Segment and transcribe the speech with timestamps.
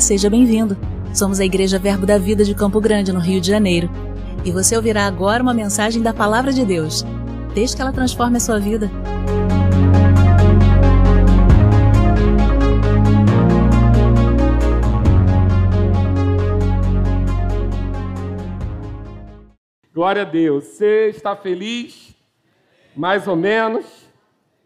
[0.00, 0.76] Seja bem-vindo.
[1.14, 3.88] Somos a Igreja Verbo da Vida de Campo Grande, no Rio de Janeiro.
[4.44, 7.02] E você ouvirá agora uma mensagem da Palavra de Deus.
[7.54, 8.90] Desde que ela transforme a sua vida.
[19.94, 20.64] Glória a Deus.
[20.64, 22.14] Você está feliz?
[22.94, 23.86] Mais ou menos?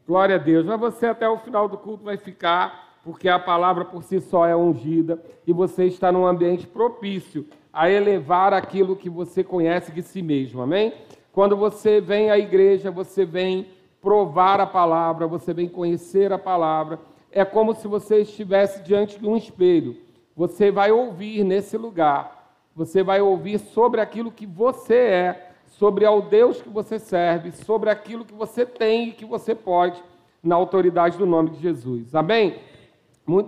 [0.05, 0.66] Glória a Deus.
[0.66, 4.46] Mas você até o final do culto vai ficar, porque a palavra por si só
[4.46, 10.02] é ungida e você está num ambiente propício a elevar aquilo que você conhece de
[10.02, 10.60] si mesmo.
[10.60, 10.92] Amém?
[11.32, 13.68] Quando você vem à igreja, você vem
[14.00, 16.98] provar a palavra, você vem conhecer a palavra.
[17.30, 19.96] É como se você estivesse diante de um espelho.
[20.36, 22.41] Você vai ouvir nesse lugar
[22.74, 27.91] você vai ouvir sobre aquilo que você é, sobre ao Deus que você serve, sobre
[27.91, 30.03] aquilo que você tem e que você pode,
[30.42, 32.14] na autoridade do nome de Jesus.
[32.14, 32.58] Amém?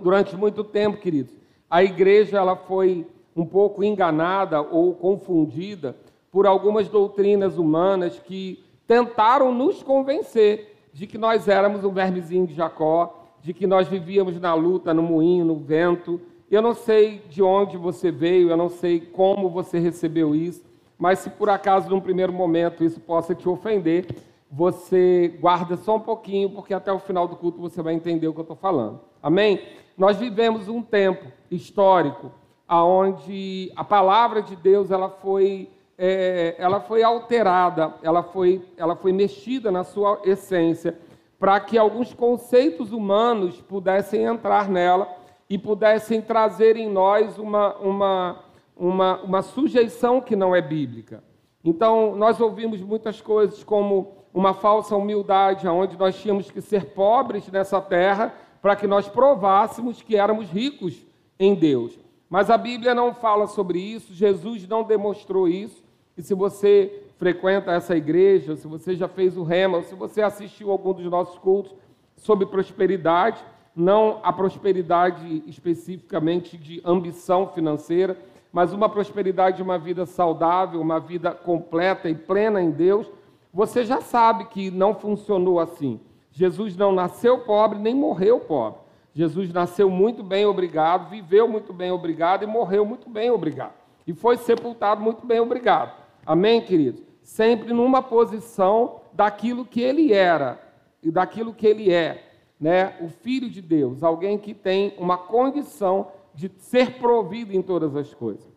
[0.01, 1.33] Durante muito tempo, queridos,
[1.69, 5.95] a igreja ela foi um pouco enganada ou confundida
[6.31, 12.53] por algumas doutrinas humanas que tentaram nos convencer de que nós éramos um vermezinho de
[12.53, 17.41] Jacó, de que nós vivíamos na luta, no moinho, no vento, eu não sei de
[17.41, 20.63] onde você veio, eu não sei como você recebeu isso,
[20.97, 24.05] mas se por acaso num primeiro momento isso possa te ofender,
[24.51, 28.33] você guarda só um pouquinho, porque até o final do culto você vai entender o
[28.33, 28.99] que eu estou falando.
[29.23, 29.61] Amém?
[29.97, 32.29] Nós vivemos um tempo histórico
[32.67, 39.13] aonde a palavra de Deus ela foi, é, ela foi alterada, ela foi, ela foi
[39.13, 40.99] mexida na sua essência,
[41.39, 45.07] para que alguns conceitos humanos pudessem entrar nela
[45.49, 48.43] e pudessem trazer em nós uma, uma,
[48.75, 51.23] uma, uma sujeição que não é bíblica.
[51.63, 57.47] Então, nós ouvimos muitas coisas como uma falsa humildade, onde nós tínhamos que ser pobres
[57.47, 61.05] nessa terra para que nós provássemos que éramos ricos
[61.37, 61.99] em Deus.
[62.29, 65.83] Mas a Bíblia não fala sobre isso, Jesus não demonstrou isso.
[66.17, 70.71] E se você frequenta essa igreja, se você já fez o rema, se você assistiu
[70.71, 71.75] algum dos nossos cultos
[72.15, 73.43] sobre prosperidade,
[73.75, 78.17] não a prosperidade especificamente de ambição financeira,
[78.49, 83.11] mas uma prosperidade de uma vida saudável, uma vida completa e plena em Deus,
[83.53, 85.99] você já sabe que não funcionou assim.
[86.33, 88.81] Jesus não nasceu pobre nem morreu pobre.
[89.13, 93.73] Jesus nasceu muito bem, obrigado, viveu muito bem, obrigado e morreu muito bem, obrigado.
[94.07, 95.93] E foi sepultado muito bem, obrigado.
[96.25, 97.03] Amém, queridos?
[97.21, 100.59] Sempre numa posição daquilo que ele era
[101.03, 106.11] e daquilo que ele é né, o Filho de Deus, alguém que tem uma condição
[106.33, 108.51] de ser provido em todas as coisas.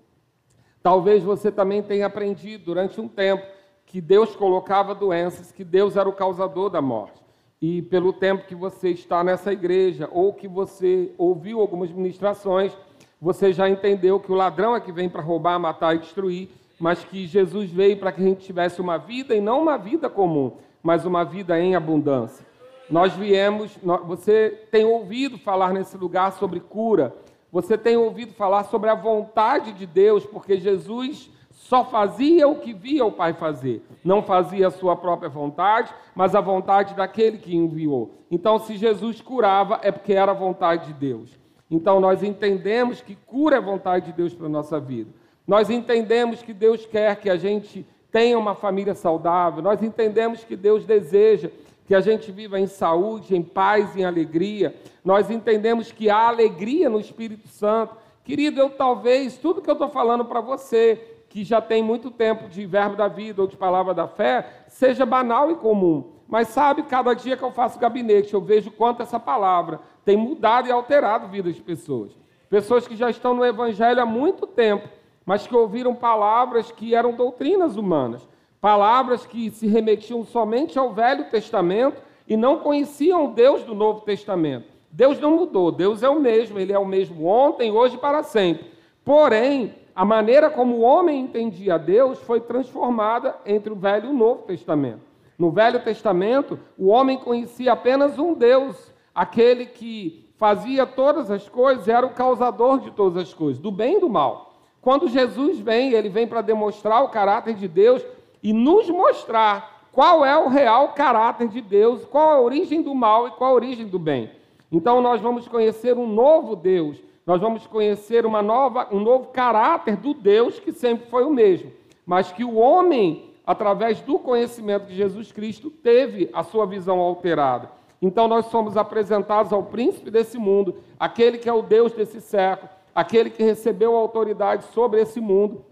[0.82, 3.44] Talvez você também tenha aprendido durante um tempo
[3.84, 7.25] que Deus colocava doenças, que Deus era o causador da morte.
[7.60, 12.76] E pelo tempo que você está nessa igreja, ou que você ouviu algumas ministrações,
[13.20, 17.02] você já entendeu que o ladrão é que vem para roubar, matar e destruir, mas
[17.02, 20.52] que Jesus veio para que a gente tivesse uma vida e não uma vida comum,
[20.82, 22.44] mas uma vida em abundância.
[22.90, 27.14] Nós viemos, você tem ouvido falar nesse lugar sobre cura,
[27.50, 32.74] você tem ouvido falar sobre a vontade de Deus, porque Jesus só fazia o que
[32.74, 37.56] via o Pai fazer, não fazia a sua própria vontade, mas a vontade daquele que
[37.56, 38.12] enviou.
[38.30, 41.30] Então, se Jesus curava, é porque era a vontade de Deus.
[41.70, 45.10] Então, nós entendemos que cura é vontade de Deus para a nossa vida.
[45.46, 50.56] Nós entendemos que Deus quer que a gente tenha uma família saudável, nós entendemos que
[50.56, 51.50] Deus deseja
[51.86, 54.74] que a gente viva em saúde, em paz, em alegria.
[55.04, 57.96] Nós entendemos que há alegria no Espírito Santo.
[58.24, 62.48] Querido, eu talvez, tudo que eu estou falando para você, que já tem muito tempo
[62.48, 66.12] de verbo da vida ou de palavra da fé, seja banal e comum.
[66.26, 70.66] Mas sabe, cada dia que eu faço gabinete, eu vejo quanto essa palavra tem mudado
[70.66, 72.16] e alterado a vida de pessoas.
[72.48, 74.88] Pessoas que já estão no Evangelho há muito tempo,
[75.26, 78.26] mas que ouviram palavras que eram doutrinas humanas
[78.58, 84.68] palavras que se remetiam somente ao Velho Testamento e não conheciam Deus do Novo Testamento.
[84.90, 88.22] Deus não mudou, Deus é o mesmo, ele é o mesmo ontem, hoje e para
[88.22, 88.72] sempre.
[89.04, 94.12] Porém, a maneira como o homem entendia Deus foi transformada entre o Velho e o
[94.12, 95.00] Novo Testamento.
[95.38, 101.88] No Velho Testamento, o homem conhecia apenas um Deus, aquele que fazia todas as coisas,
[101.88, 104.52] era o causador de todas as coisas, do bem e do mal.
[104.82, 108.04] Quando Jesus vem, ele vem para demonstrar o caráter de Deus
[108.42, 113.28] e nos mostrar qual é o real caráter de Deus, qual a origem do mal
[113.28, 114.30] e qual a origem do bem.
[114.70, 119.96] Então nós vamos conhecer um novo Deus, nós vamos conhecer uma nova, um novo caráter
[119.96, 121.72] do Deus que sempre foi o mesmo,
[122.06, 127.68] mas que o homem, através do conhecimento de Jesus Cristo, teve a sua visão alterada.
[128.00, 132.68] Então nós somos apresentados ao príncipe desse mundo, aquele que é o Deus desse século,
[132.94, 135.64] aquele que recebeu autoridade sobre esse mundo,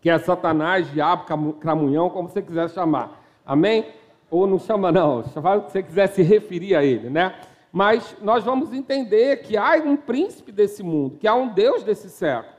[0.00, 3.24] que é Satanás, diabo, cramunhão, como você quiser chamar.
[3.44, 3.86] Amém?
[4.30, 7.34] Ou não chama não, chama o que você quiser se referir a ele, né?
[7.76, 12.08] Mas nós vamos entender que há um príncipe desse mundo, que há um Deus desse
[12.08, 12.54] século.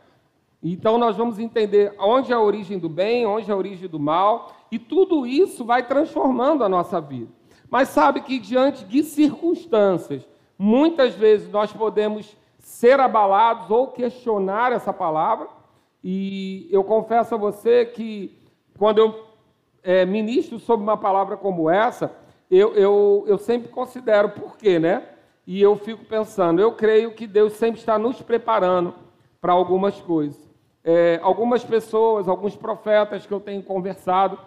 [0.62, 4.00] Então nós vamos entender onde é a origem do bem, onde é a origem do
[4.00, 7.31] mal, e tudo isso vai transformando a nossa vida.
[7.68, 10.22] Mas sabe que diante de circunstâncias,
[10.56, 15.48] muitas vezes nós podemos ser abalados ou questionar essa palavra.
[16.04, 18.38] E eu confesso a você que
[18.78, 19.25] quando eu
[19.81, 22.16] é, ministro sobre uma palavra como essa,
[22.49, 25.03] eu, eu, eu sempre considero por quê, né?
[25.45, 28.94] E eu fico pensando, eu creio que Deus sempre está nos preparando
[29.39, 30.38] para algumas coisas.
[30.83, 34.38] É, algumas pessoas, alguns profetas que eu tenho conversado,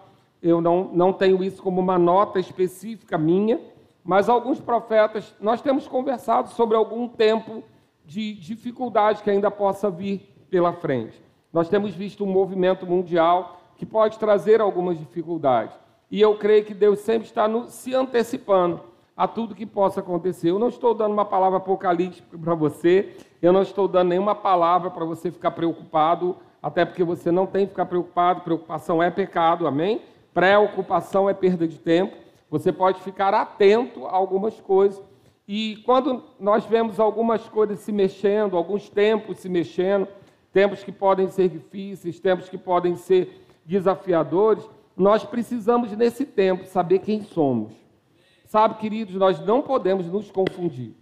[0.41, 3.59] eu não, não tenho isso como uma nota específica minha,
[4.03, 7.63] mas alguns profetas, nós temos conversado sobre algum tempo
[8.05, 10.19] de dificuldade que ainda possa vir
[10.49, 11.21] pela frente.
[11.53, 15.75] Nós temos visto um movimento mundial que pode trazer algumas dificuldades.
[16.11, 18.81] E eu creio que Deus sempre está no, se antecipando
[19.15, 20.49] a tudo que possa acontecer.
[20.49, 24.91] Eu não estou dando uma palavra apocalíptica para você, eu não estou dando nenhuma palavra
[24.91, 29.65] para você ficar preocupado, até porque você não tem que ficar preocupado, preocupação é pecado,
[29.65, 30.01] amém?
[30.33, 32.15] Preocupação é perda de tempo.
[32.49, 35.01] Você pode ficar atento a algumas coisas.
[35.47, 40.07] E quando nós vemos algumas coisas se mexendo, alguns tempos se mexendo,
[40.51, 46.99] tempos que podem ser difíceis, tempos que podem ser desafiadores, nós precisamos nesse tempo saber
[46.99, 47.73] quem somos.
[48.45, 50.93] Sabe, queridos, nós não podemos nos confundir.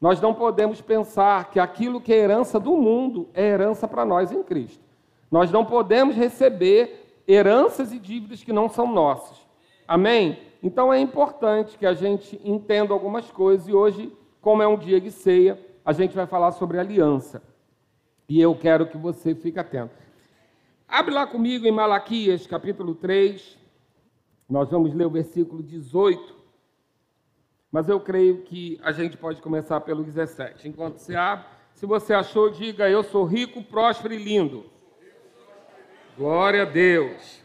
[0.00, 4.32] Nós não podemos pensar que aquilo que é herança do mundo é herança para nós
[4.32, 4.84] em Cristo.
[5.30, 9.38] Nós não podemos receber heranças e dívidas que não são nossas.
[9.86, 10.38] Amém?
[10.62, 15.00] Então é importante que a gente entenda algumas coisas e hoje, como é um dia
[15.00, 17.42] de ceia, a gente vai falar sobre aliança.
[18.28, 19.94] E eu quero que você fique atento.
[20.92, 23.56] Abre lá comigo em Malaquias, capítulo 3.
[24.46, 26.36] Nós vamos ler o versículo 18.
[27.70, 30.68] Mas eu creio que a gente pode começar pelo 17.
[30.68, 34.66] Enquanto você abre, se você achou, diga: Eu sou rico, próspero e lindo.
[36.14, 37.40] Glória a Deus.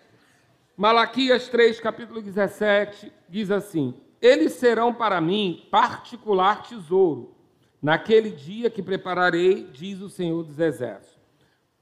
[0.75, 7.33] Malaquias 3, capítulo 17, diz assim: Eles serão para mim particular tesouro,
[7.81, 11.17] naquele dia que prepararei, diz o Senhor dos Exércitos.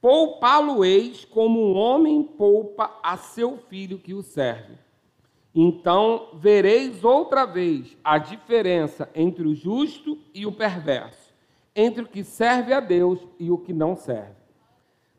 [0.06, 4.78] Poupá-lo-eis como um homem poupa a seu filho que o serve.
[5.56, 11.34] Então vereis outra vez a diferença entre o justo e o perverso,
[11.76, 14.36] entre o que serve a Deus e o que não serve.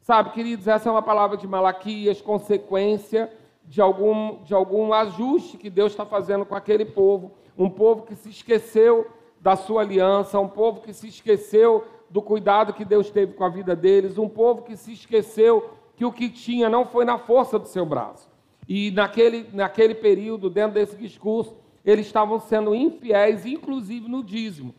[0.02, 3.28] Sabe, queridos, essa é uma palavra de Malaquias, consequência
[3.64, 8.14] de algum, de algum ajuste que Deus está fazendo com aquele povo, um povo que
[8.14, 9.04] se esqueceu
[9.40, 13.48] da sua aliança, um povo que se esqueceu do cuidado que Deus teve com a
[13.48, 17.58] vida deles, um povo que se esqueceu que o que tinha não foi na força
[17.58, 18.28] do seu braço.
[18.68, 24.74] E naquele, naquele período, dentro desse discurso, eles estavam sendo infiéis, inclusive no dízimo.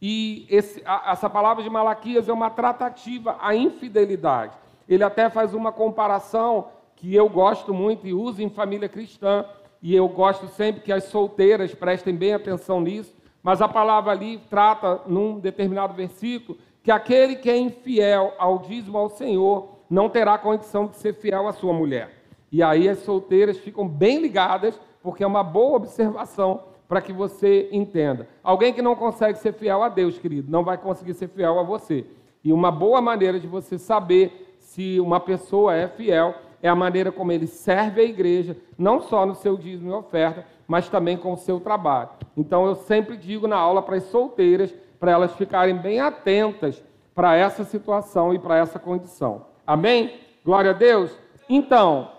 [0.00, 4.56] E esse, a, essa palavra de Malaquias é uma tratativa à infidelidade.
[4.88, 9.44] Ele até faz uma comparação que eu gosto muito e uso em família cristã,
[9.82, 13.12] e eu gosto sempre que as solteiras prestem bem atenção nisso,
[13.42, 18.98] mas a palavra ali trata, num determinado versículo, que aquele que é infiel ao dízimo
[18.98, 22.10] ao Senhor não terá condição de ser fiel à sua mulher.
[22.50, 27.68] E aí as solteiras ficam bem ligadas, porque é uma boa observação para que você
[27.72, 28.28] entenda.
[28.42, 31.62] Alguém que não consegue ser fiel a Deus, querido, não vai conseguir ser fiel a
[31.62, 32.04] você.
[32.44, 37.10] E uma boa maneira de você saber se uma pessoa é fiel, é a maneira
[37.10, 41.32] como ele serve a igreja, não só no seu dízimo e oferta, mas também com
[41.32, 42.10] o seu trabalho.
[42.36, 46.80] Então eu sempre digo na aula para as solteiras, para elas ficarem bem atentas
[47.12, 49.46] para essa situação e para essa condição.
[49.66, 50.14] Amém?
[50.44, 51.10] Glória a Deus.
[51.48, 52.12] Então,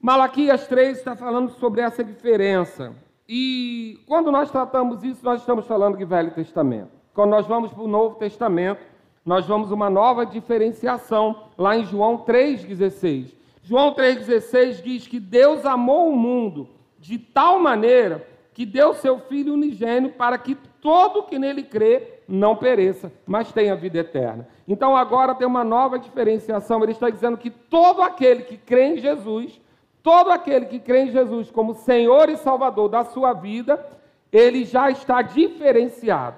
[0.00, 2.92] Malaquias 3 está falando sobre essa diferença.
[3.28, 6.92] E quando nós tratamos isso, nós estamos falando de Velho Testamento.
[7.12, 8.80] Quando nós vamos para o Novo Testamento,
[9.26, 13.34] nós vamos uma nova diferenciação lá em João 3,16.
[13.60, 19.54] João 3,16 diz que Deus amou o mundo de tal maneira que deu seu Filho
[19.54, 24.46] unigênio para que todo que nele crê não pereça, mas tenha vida eterna.
[24.68, 26.82] Então agora tem uma nova diferenciação.
[26.82, 29.60] Ele está dizendo que todo aquele que crê em Jesus,
[30.00, 33.84] todo aquele que crê em Jesus como Senhor e Salvador da sua vida,
[34.32, 36.36] ele já está diferenciado.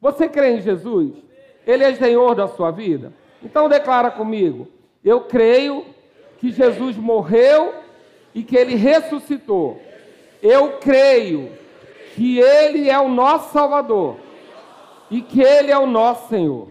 [0.00, 1.12] Você crê em Jesus?
[1.66, 3.12] Ele é Senhor da sua vida?
[3.42, 4.66] Então declara comigo:
[5.04, 5.84] eu creio
[6.38, 7.74] que Jesus morreu
[8.34, 9.78] e que ele ressuscitou.
[10.42, 11.52] Eu creio
[12.14, 14.27] que ele é o nosso Salvador
[15.10, 16.68] e que ele é o nosso Senhor.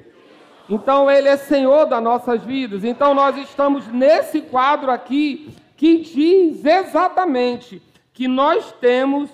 [0.69, 2.83] Então Ele é Senhor das nossas vidas.
[2.83, 7.81] Então nós estamos nesse quadro aqui que diz exatamente
[8.13, 9.29] que nós temos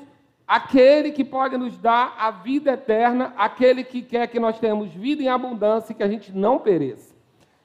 [0.46, 5.24] aquele que pode nos dar a vida eterna, aquele que quer que nós tenhamos vida
[5.24, 7.16] em abundância e que a gente não pereça.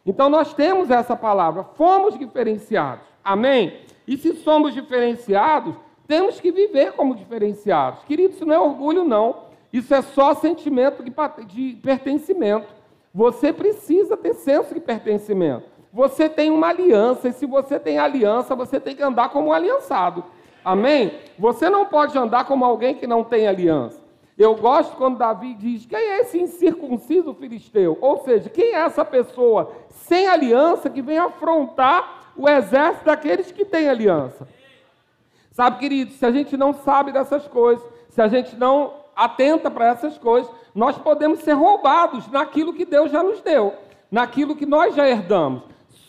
[0.07, 3.05] Então nós temos essa palavra, fomos diferenciados.
[3.23, 3.81] Amém?
[4.07, 5.75] E se somos diferenciados,
[6.07, 8.03] temos que viver como diferenciados.
[8.05, 9.48] Querido, isso não é orgulho, não.
[9.73, 12.69] Isso é só sentimento de pertencimento.
[13.15, 15.65] Você precisa ter senso de pertencimento.
[15.93, 19.53] Você tem uma aliança, e se você tem aliança, você tem que andar como um
[19.53, 20.25] aliançado.
[20.65, 21.13] Amém?
[21.39, 23.99] Você não pode andar como alguém que não tem aliança.
[24.37, 27.99] Eu gosto quando Davi diz: quem é esse incircunciso filisteu?
[28.01, 33.65] Ou seja, quem é essa pessoa sem aliança que vem afrontar o exército daqueles que
[33.65, 34.47] têm aliança?
[35.51, 39.89] Sabe, querido, se a gente não sabe dessas coisas, se a gente não atenta para
[39.89, 43.75] essas coisas, nós podemos ser roubados naquilo que Deus já nos deu,
[44.09, 45.65] naquilo que nós já herdamos.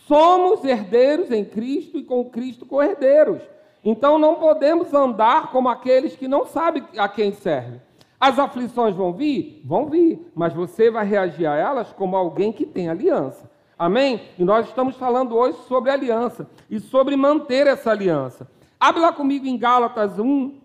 [0.06, 3.42] Somos herdeiros em Cristo e com Cristo co-herdeiros.
[3.84, 7.82] Então não podemos andar como aqueles que não sabem a quem servem.
[8.18, 9.60] As aflições vão vir?
[9.64, 13.50] Vão vir, mas você vai reagir a elas como alguém que tem aliança.
[13.76, 14.20] Amém?
[14.38, 18.48] E nós estamos falando hoje sobre aliança e sobre manter essa aliança.
[18.78, 20.60] Abre lá comigo em Gálatas 1,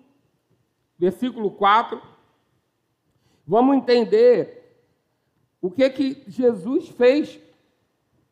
[0.99, 2.14] versículo 4.
[3.47, 4.79] Vamos entender
[5.61, 7.39] o que que Jesus fez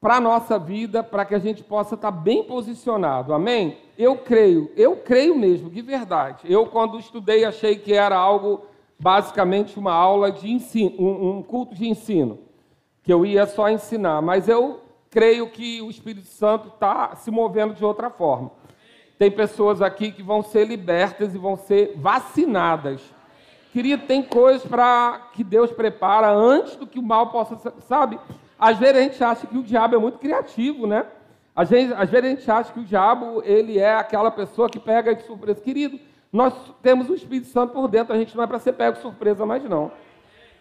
[0.04, 3.34] para a nossa vida, para que a gente possa estar bem posicionado.
[3.34, 3.78] Amém?
[3.98, 6.42] Eu creio, eu creio mesmo, de verdade.
[6.44, 8.66] Eu, quando estudei, achei que era algo,
[9.00, 12.38] basicamente, uma aula de ensino, um, um culto de ensino,
[13.02, 14.22] que eu ia só ensinar.
[14.22, 18.52] Mas eu creio que o Espírito Santo está se movendo de outra forma.
[19.18, 23.02] Tem pessoas aqui que vão ser libertas e vão ser vacinadas.
[23.74, 28.20] Querido, tem coisas para que Deus prepara antes do que o mal possa, sabe?
[28.60, 31.08] Às vezes a gente acha que o diabo é muito criativo, né?
[31.56, 34.80] Às vezes, às vezes a gente acha que o diabo ele é aquela pessoa que
[34.80, 35.60] pega de surpresa.
[35.60, 36.00] Querido,
[36.32, 36.54] nós
[36.84, 39.44] temos o Espírito Santo por dentro, a gente não é para ser pego de surpresa
[39.44, 39.92] mais não.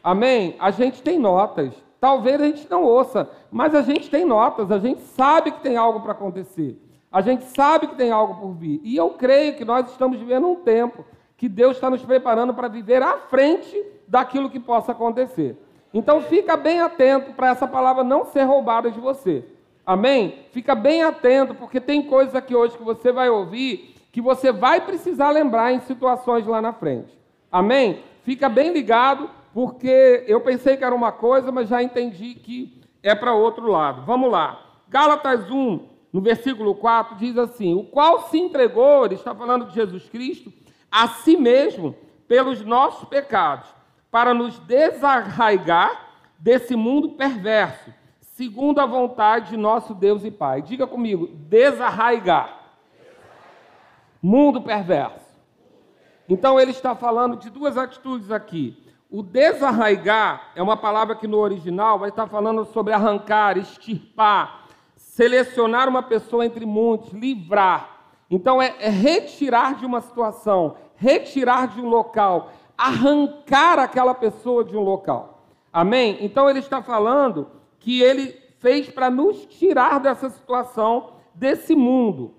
[0.03, 0.57] Amém?
[0.59, 1.75] A gente tem notas.
[2.01, 5.77] Talvez a gente não ouça, mas a gente tem notas, a gente sabe que tem
[5.77, 6.81] algo para acontecer.
[7.13, 8.81] A gente sabe que tem algo por vir.
[8.83, 11.05] E eu creio que nós estamos vivendo um tempo
[11.43, 15.57] que Deus está nos preparando para viver à frente daquilo que possa acontecer.
[15.93, 19.45] Então fica bem atento para essa palavra não ser roubada de você.
[19.85, 20.47] Amém?
[20.53, 24.83] Fica bem atento, porque tem coisas aqui hoje que você vai ouvir que você vai
[24.83, 27.19] precisar lembrar em situações lá na frente.
[27.51, 28.05] Amém?
[28.23, 33.17] Fica bem ligado, porque eu pensei que era uma coisa, mas já entendi que é
[33.17, 34.03] para outro lado.
[34.07, 34.65] Vamos lá.
[34.89, 39.75] Gálatas 1, no versículo 4, diz assim: O qual se entregou, ele está falando de
[39.75, 40.53] Jesus Cristo,
[40.93, 41.97] a si mesmo
[42.29, 43.67] pelos nossos pecados
[44.11, 50.61] para nos desarraigar desse mundo perverso, segundo a vontade de nosso Deus e Pai.
[50.61, 52.61] Diga comigo, desarraigar.
[54.21, 55.33] Mundo perverso.
[56.29, 58.77] Então ele está falando de duas atitudes aqui.
[59.11, 65.89] O desarraigar é uma palavra que no original vai estar falando sobre arrancar, extirpar, selecionar
[65.89, 67.92] uma pessoa entre muitos, livrar.
[68.33, 72.49] Então é, é retirar de uma situação, retirar de um local,
[72.79, 75.45] arrancar aquela pessoa de um local.
[75.71, 76.17] Amém?
[76.19, 77.49] Então ele está falando
[77.79, 82.33] que ele fez para nos tirar dessa situação, desse mundo.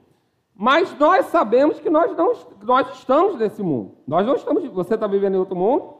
[0.55, 2.33] Mas nós sabemos que nós não
[2.63, 3.91] nós estamos nesse mundo.
[4.07, 4.65] Nós não estamos.
[4.65, 5.93] Você está vivendo em outro mundo?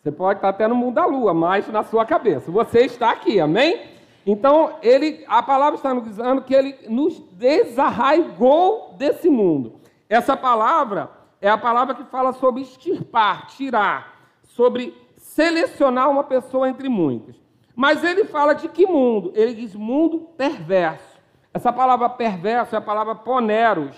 [0.00, 2.52] Você pode estar até no mundo da lua, mas na sua cabeça.
[2.52, 3.93] Você está aqui, amém?
[4.26, 9.80] Então, ele, a palavra está nos dizendo que ele nos desarraigou desse mundo.
[10.08, 16.88] Essa palavra é a palavra que fala sobre extirpar, tirar, sobre selecionar uma pessoa entre
[16.88, 17.36] muitas.
[17.76, 19.32] Mas ele fala de que mundo?
[19.34, 21.18] Ele diz mundo perverso.
[21.52, 23.96] Essa palavra perverso é a palavra poneros.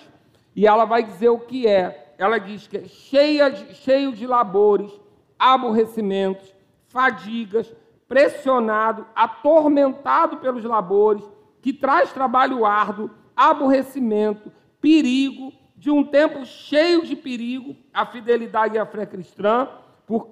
[0.55, 2.15] E ela vai dizer o que é.
[2.19, 4.91] Ela diz que é cheia de, cheio de labores,
[5.39, 6.55] aborrecimentos,
[6.89, 7.73] fadigas,
[8.09, 11.25] pressionado, atormentado pelos labores,
[11.61, 18.87] que traz trabalho árduo, aborrecimento, perigo, de um tempo cheio de perigo, a fidelidade à
[18.87, 19.69] fé cristã,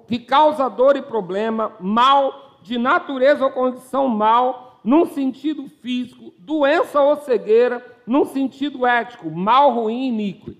[0.07, 7.01] que causa dor e problema, mal, de natureza ou condição mal, num sentido físico, doença
[7.01, 10.55] ou cegueira, num sentido ético, mal, ruim e iníquo.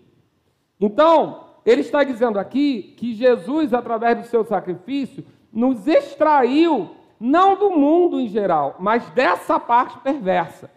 [0.79, 7.71] Então, ele está dizendo aqui que Jesus, através do seu sacrifício, nos extraiu, não do
[7.71, 10.69] mundo em geral, mas dessa parte perversa,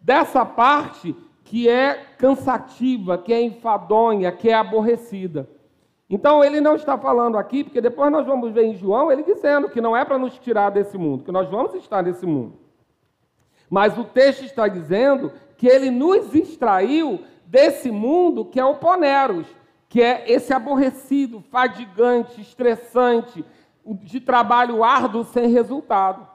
[0.00, 5.48] dessa parte que é cansativa, que é enfadonha, que é aborrecida.
[6.08, 9.68] Então ele não está falando aqui, porque depois nós vamos ver em João ele dizendo
[9.68, 12.58] que não é para nos tirar desse mundo, que nós vamos estar nesse mundo.
[13.68, 19.46] Mas o texto está dizendo que ele nos extraiu desse mundo que é o poneros,
[19.88, 23.44] que é esse aborrecido, fadigante, estressante,
[23.86, 26.26] de trabalho árduo sem resultado.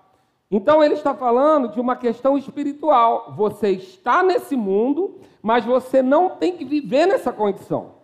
[0.49, 3.33] Então ele está falando de uma questão espiritual.
[3.35, 7.97] Você está nesse mundo, mas você não tem que viver nessa condição.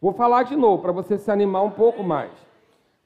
[0.00, 2.32] Vou falar de novo para você se animar um pouco mais.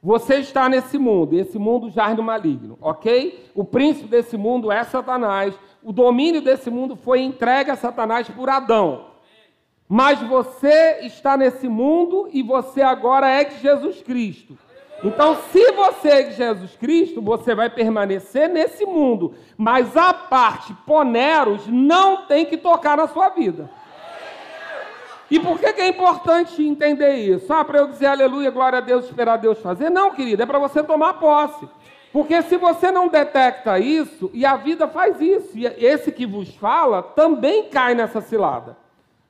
[0.03, 3.50] Você está nesse mundo, e esse mundo jaz no maligno, ok?
[3.53, 5.59] O príncipe desse mundo é Satanás.
[5.83, 9.07] O domínio desse mundo foi entregue a Satanás por Adão.
[9.88, 14.57] Mas você está nesse mundo e você agora é de Jesus Cristo.
[15.02, 21.67] Então, se você é Jesus Cristo, você vai permanecer nesse mundo, mas a parte poneros
[21.69, 23.71] não tem que tocar na sua vida.
[25.31, 27.52] E por que, que é importante entender isso?
[27.52, 29.90] Ah, para eu dizer aleluia, glória a Deus, esperar Deus fazer?
[29.90, 31.69] Não, querido, é para você tomar posse.
[32.12, 36.55] Porque se você não detecta isso, e a vida faz isso, e esse que vos
[36.57, 38.76] fala também cai nessa cilada.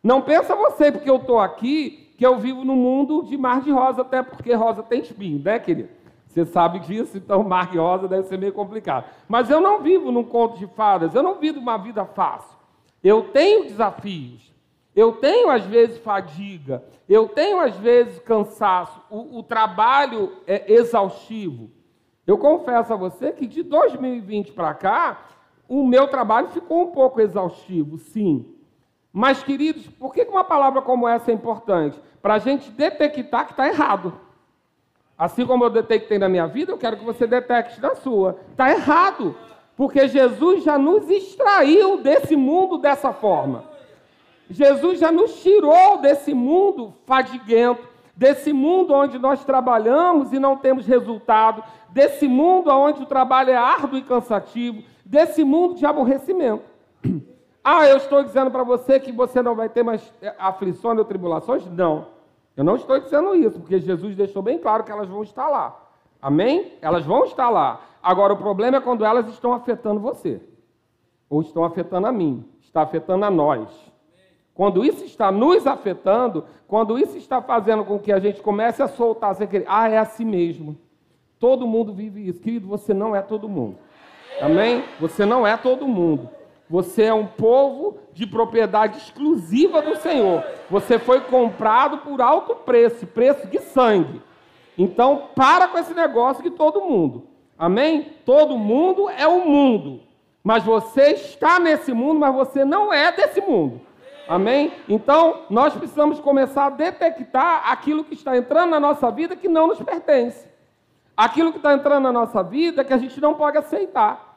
[0.02, 3.70] Não pensa você, porque eu estou aqui, que eu vivo no mundo de mar de
[3.70, 5.88] rosa, até porque rosa tem espinho, né, querido?
[6.26, 9.06] Você sabe disso, então mar de rosa deve ser meio complicado.
[9.28, 12.58] Mas eu não vivo num conto de fadas, eu não vivo uma vida fácil.
[13.04, 14.52] Eu tenho desafios,
[14.96, 21.70] eu tenho às vezes fadiga, eu tenho às vezes cansaço, o, o trabalho é exaustivo.
[22.26, 25.24] Eu confesso a você que de 2020 para cá,
[25.68, 28.57] o meu trabalho ficou um pouco exaustivo, sim.
[29.12, 31.98] Mas, queridos, por que uma palavra como essa é importante?
[32.20, 34.12] Para a gente detectar que está errado.
[35.16, 38.38] Assim como eu detectei na minha vida, eu quero que você detecte na sua.
[38.50, 39.34] Está errado.
[39.76, 43.64] Porque Jesus já nos extraiu desse mundo dessa forma.
[44.50, 47.86] Jesus já nos tirou desse mundo fadiguento,
[48.16, 53.56] desse mundo onde nós trabalhamos e não temos resultado, desse mundo onde o trabalho é
[53.56, 56.64] árduo e cansativo, desse mundo de aborrecimento.
[57.62, 61.04] Ah, eu estou dizendo para você que você não vai ter mais eh, aflições ou
[61.04, 61.66] tribulações?
[61.66, 62.06] Não.
[62.56, 65.80] Eu não estou dizendo isso, porque Jesus deixou bem claro que elas vão estar lá.
[66.20, 66.72] Amém?
[66.80, 67.80] Elas vão estar lá.
[68.02, 70.40] Agora, o problema é quando elas estão afetando você.
[71.28, 72.44] Ou estão afetando a mim.
[72.60, 73.68] Está afetando a nós.
[74.54, 78.88] Quando isso está nos afetando, quando isso está fazendo com que a gente comece a
[78.88, 80.76] soltar, sem querer, ah, é assim mesmo.
[81.38, 82.40] Todo mundo vive isso.
[82.40, 83.76] Querido, você não é todo mundo.
[84.40, 84.82] Amém?
[84.98, 86.28] Você não é todo mundo.
[86.70, 90.44] Você é um povo de propriedade exclusiva do Senhor.
[90.68, 94.20] Você foi comprado por alto preço, preço de sangue.
[94.76, 97.26] Então, para com esse negócio de todo mundo.
[97.58, 98.12] Amém?
[98.24, 100.00] Todo mundo é o mundo.
[100.44, 103.80] Mas você está nesse mundo, mas você não é desse mundo.
[104.28, 104.70] Amém?
[104.86, 109.68] Então, nós precisamos começar a detectar aquilo que está entrando na nossa vida que não
[109.68, 110.46] nos pertence.
[111.16, 114.27] Aquilo que está entrando na nossa vida que a gente não pode aceitar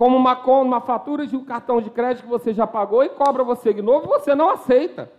[0.00, 0.32] como uma,
[0.62, 3.82] uma fatura de um cartão de crédito que você já pagou e cobra você de
[3.82, 5.12] novo, você não aceita.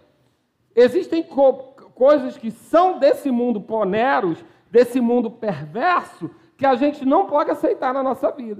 [0.76, 7.28] Existem co coisas que são desse mundo poneros, desse mundo perverso, que a gente não
[7.28, 8.60] pode aceitar na nossa vida.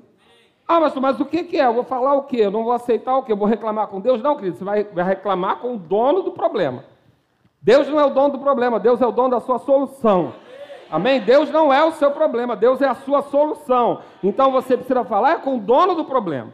[0.68, 1.66] Ah, mas, mas o que, que é?
[1.66, 2.42] Eu vou falar o quê?
[2.42, 3.32] Eu não vou aceitar o quê?
[3.32, 4.22] Eu vou reclamar com Deus?
[4.22, 6.86] Não, querido, você vai, vai reclamar com o dono do problema.
[7.60, 10.36] Deus não é o dono do problema, Deus é o dono da sua solução.
[10.92, 11.22] Amém?
[11.22, 14.02] Deus não é o seu problema, Deus é a sua solução.
[14.22, 16.52] Então você precisa falar com o dono do problema,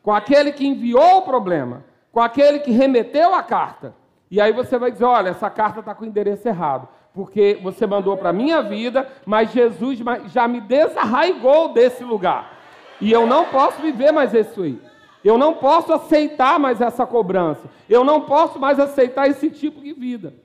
[0.00, 3.92] com aquele que enviou o problema, com aquele que remeteu a carta.
[4.30, 7.84] E aí você vai dizer: olha, essa carta está com o endereço errado, porque você
[7.84, 12.52] mandou para a minha vida, mas Jesus já me desarraigou desse lugar.
[13.00, 14.80] E eu não posso viver mais isso aí.
[15.24, 17.68] Eu não posso aceitar mais essa cobrança.
[17.88, 20.43] Eu não posso mais aceitar esse tipo de vida.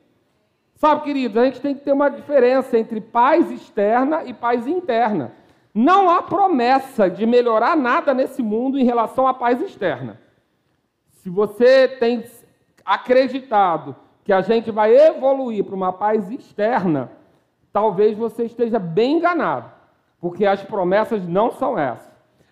[0.80, 5.34] Sabe, queridos, a gente tem que ter uma diferença entre paz externa e paz interna.
[5.76, 10.22] Não há promessa de melhorar nada nesse mundo em relação à paz externa.
[11.10, 12.24] Se você tem
[12.86, 17.12] acreditado que a gente vai evoluir para uma paz externa,
[17.74, 19.70] talvez você esteja bem enganado,
[20.18, 22.09] porque as promessas não são essas.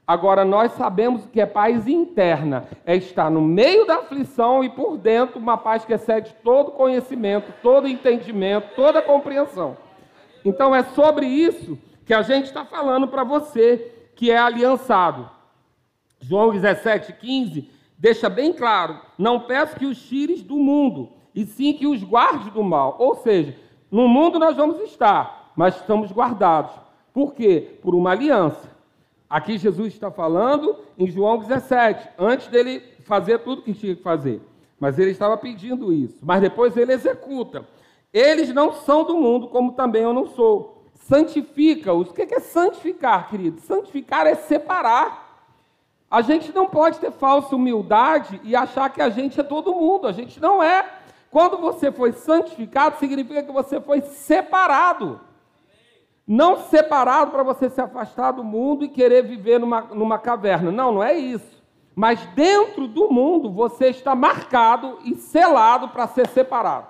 [0.08, 4.98] Agora, nós sabemos que é paz interna, é estar no meio da aflição e por
[4.98, 9.76] dentro uma paz que excede todo conhecimento, todo entendimento, toda compreensão.
[10.46, 15.30] Então, é sobre isso que a gente está falando para você que é aliançado.
[16.22, 21.74] João 17, 15 deixa bem claro: não peço que os tires do mundo, e sim
[21.74, 22.96] que os guardes do mal.
[22.98, 23.58] Ou seja,
[23.92, 26.72] no mundo nós vamos estar, mas estamos guardados.
[27.14, 27.78] Por quê?
[27.82, 28.77] Por uma aliança.
[29.30, 34.42] Aqui Jesus está falando em João 17, antes dele fazer tudo que tinha que fazer.
[34.80, 36.18] Mas ele estava pedindo isso.
[36.22, 37.68] Mas depois ele executa.
[38.14, 40.86] Eles não são do mundo, como também eu não sou.
[40.94, 42.10] Santifica-os.
[42.10, 43.60] O que é santificar, querido?
[43.62, 45.28] Santificar é separar.
[46.10, 50.08] A gente não pode ter falsa humildade e achar que a gente é todo mundo.
[50.08, 50.86] A gente não é.
[51.30, 55.20] Quando você foi santificado, significa que você foi separado.
[56.28, 60.70] Não separado para você se afastar do mundo e querer viver numa, numa caverna.
[60.72, 61.64] Não, não é isso.
[61.96, 66.88] Mas dentro do mundo você está marcado e selado para ser separado.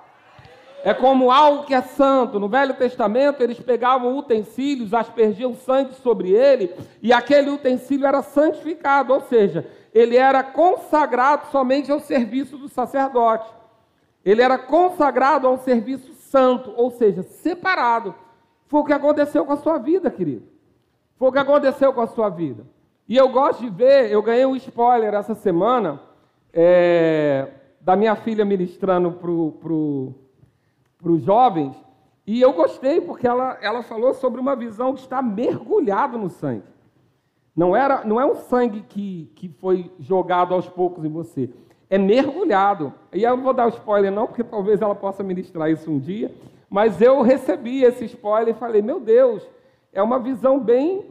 [0.84, 2.40] É como algo que é santo.
[2.40, 9.14] No Velho Testamento, eles pegavam utensílios, aspergiam sangue sobre ele, e aquele utensílio era santificado,
[9.14, 13.50] ou seja, ele era consagrado somente ao serviço do sacerdote.
[14.24, 18.14] Ele era consagrado ao serviço santo, ou seja, separado.
[18.68, 20.44] Foi o que aconteceu com a sua vida, querido.
[21.16, 22.66] Foi o que aconteceu com a sua vida.
[23.08, 26.02] E eu gosto de ver, eu ganhei um spoiler essa semana
[26.54, 27.48] é,
[27.80, 30.14] da minha filha ministrando para pro,
[31.04, 31.74] os jovens,
[32.26, 36.66] e eu gostei porque ela, ela falou sobre uma visão que está mergulhado no sangue.
[37.56, 41.50] Não, era, não é um sangue que, que foi jogado aos poucos em você,
[41.90, 42.94] é mergulhado.
[43.14, 45.98] E eu não vou dar o spoiler não, porque talvez ela possa ministrar isso um
[45.98, 46.30] dia,
[46.70, 49.48] mas eu recebi esse spoiler e falei, meu Deus,
[49.94, 51.06] é uma visão bem,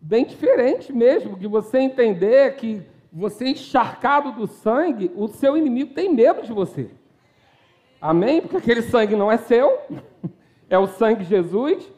[0.00, 2.82] bem diferente mesmo, de você entender que
[3.12, 6.90] você encharcado do sangue, o seu inimigo tem medo de você.
[8.00, 8.40] Amém?
[8.40, 9.78] Porque aquele sangue não é seu,
[10.68, 11.90] é o sangue de Jesus.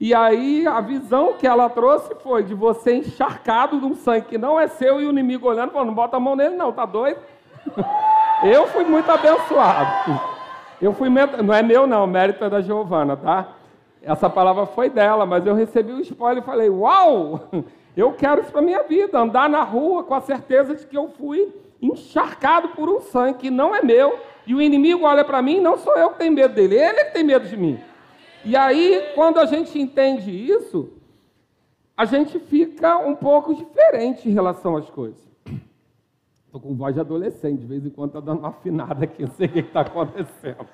[0.00, 4.38] E aí a visão que ela trouxe foi de você encharcado de um sangue que
[4.38, 6.84] não é seu e o inimigo olhando, falando, não bota a mão nele não, tá
[6.84, 7.20] doido?
[8.44, 10.37] Eu fui muito abençoado.
[10.80, 13.56] Eu fui, não é meu não, mérito é da Giovana, tá?
[14.00, 17.48] Essa palavra foi dela, mas eu recebi o spoiler e falei, uau,
[17.96, 21.08] eu quero isso para minha vida, andar na rua com a certeza de que eu
[21.08, 25.60] fui encharcado por um sangue que não é meu, e o inimigo olha para mim,
[25.60, 27.78] não sou eu que tenho medo dele, ele é que tem medo de mim.
[28.44, 30.90] E aí, quando a gente entende isso,
[31.96, 35.27] a gente fica um pouco diferente em relação às coisas.
[36.48, 39.30] Estou com voz de adolescente, de vez em quando está dando uma afinada aqui, não
[39.32, 40.66] sei o que está acontecendo.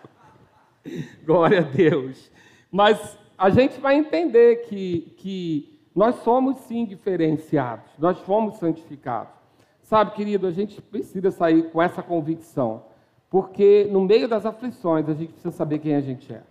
[1.27, 2.31] Glória a Deus.
[2.71, 9.35] Mas a gente vai entender que, que nós somos sim diferenciados, nós fomos santificados.
[9.83, 12.85] Sabe, querido, a gente precisa sair com essa convicção.
[13.29, 16.45] Porque no meio das aflições a gente precisa saber quem a gente é.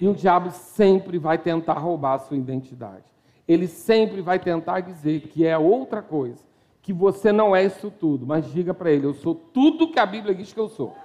[0.00, 3.04] E o diabo sempre vai tentar roubar a sua identidade.
[3.46, 6.47] Ele sempre vai tentar dizer que é outra coisa,
[6.88, 10.06] que você não é isso tudo, mas diga para ele: eu sou tudo que a
[10.06, 10.96] Bíblia diz que eu sou.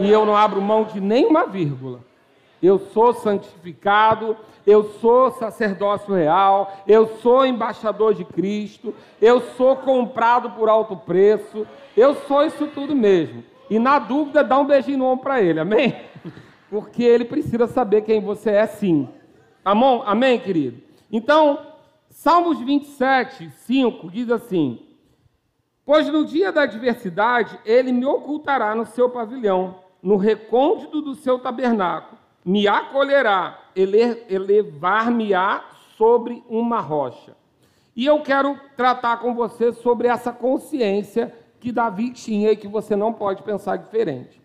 [0.00, 2.00] E eu não abro mão de nenhuma vírgula.
[2.60, 8.92] Eu sou santificado, eu sou sacerdócio real, eu sou embaixador de Cristo,
[9.22, 11.64] eu sou comprado por alto preço,
[11.96, 13.44] eu sou isso tudo mesmo.
[13.70, 15.94] E na dúvida, dá um beijinho no ombro para ele, amém?
[16.68, 19.08] Porque ele precisa saber quem você é sim.
[19.64, 20.82] Amém, amém querido?
[21.12, 21.60] Então,
[22.10, 24.85] Salmos 27, 5 diz assim:
[25.86, 31.38] Pois no dia da adversidade ele me ocultará no seu pavilhão, no recôndito do seu
[31.38, 33.70] tabernáculo, me acolherá,
[34.28, 35.64] elevar-me-á
[35.96, 37.36] sobre uma rocha.
[37.94, 42.96] E eu quero tratar com você sobre essa consciência que Davi tinha e que você
[42.96, 44.42] não pode pensar diferente.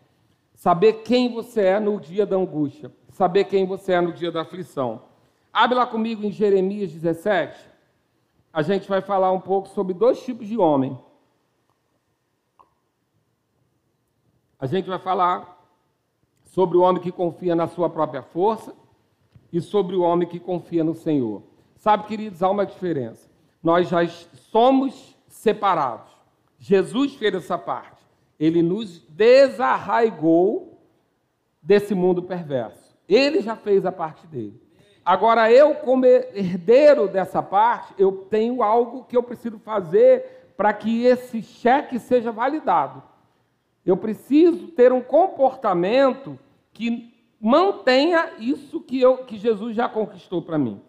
[0.54, 4.41] Saber quem você é no dia da angústia, saber quem você é no dia da
[4.41, 5.01] aflição.
[5.51, 7.67] Abre lá comigo em Jeremias 17.
[8.54, 10.97] A gente vai falar um pouco sobre dois tipos de homem.
[14.62, 15.60] A gente vai falar
[16.43, 18.76] sobre o homem que confia na sua própria força
[19.52, 21.41] e sobre o homem que confia no Senhor.
[21.76, 23.28] Sabe, queridos, há uma diferença.
[23.63, 24.08] Nós já
[24.52, 26.12] somos separados.
[26.60, 28.04] Jesus fez essa parte.
[28.39, 30.80] Ele nos desarraigou
[31.60, 32.95] desse mundo perverso.
[33.10, 34.62] Ele já fez a parte dele.
[35.04, 41.04] Agora, eu, como herdeiro dessa parte, eu tenho algo que eu preciso fazer para que
[41.04, 43.10] esse cheque seja validado.
[43.86, 46.38] Eu preciso ter um comportamento
[46.72, 50.80] que mantenha isso que, eu, que Jesus já conquistou para mim.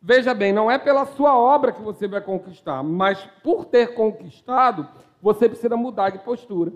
[0.00, 4.88] Veja bem, não é pela sua obra que você vai conquistar, mas por ter conquistado,
[5.22, 6.72] você precisa mudar de postura.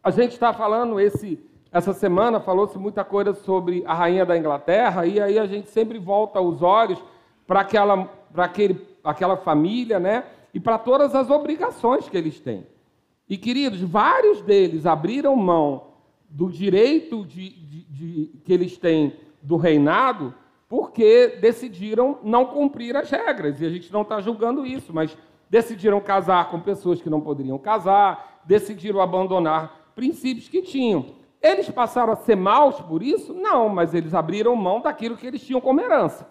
[0.00, 5.04] A gente está falando esse, essa semana, falou-se muita coisa sobre a rainha da Inglaterra,
[5.04, 7.02] e aí a gente sempre volta os olhos
[7.48, 10.24] para aquela, aquele, aquela família, né?
[10.54, 12.64] E para todas as obrigações que eles têm.
[13.30, 15.92] E, queridos, vários deles abriram mão
[16.28, 20.34] do direito de, de, de, que eles têm do reinado
[20.68, 23.60] porque decidiram não cumprir as regras.
[23.60, 25.16] E a gente não está julgando isso, mas
[25.48, 31.06] decidiram casar com pessoas que não poderiam casar, decidiram abandonar princípios que tinham.
[31.40, 33.32] Eles passaram a ser maus por isso?
[33.32, 36.28] Não, mas eles abriram mão daquilo que eles tinham como herança.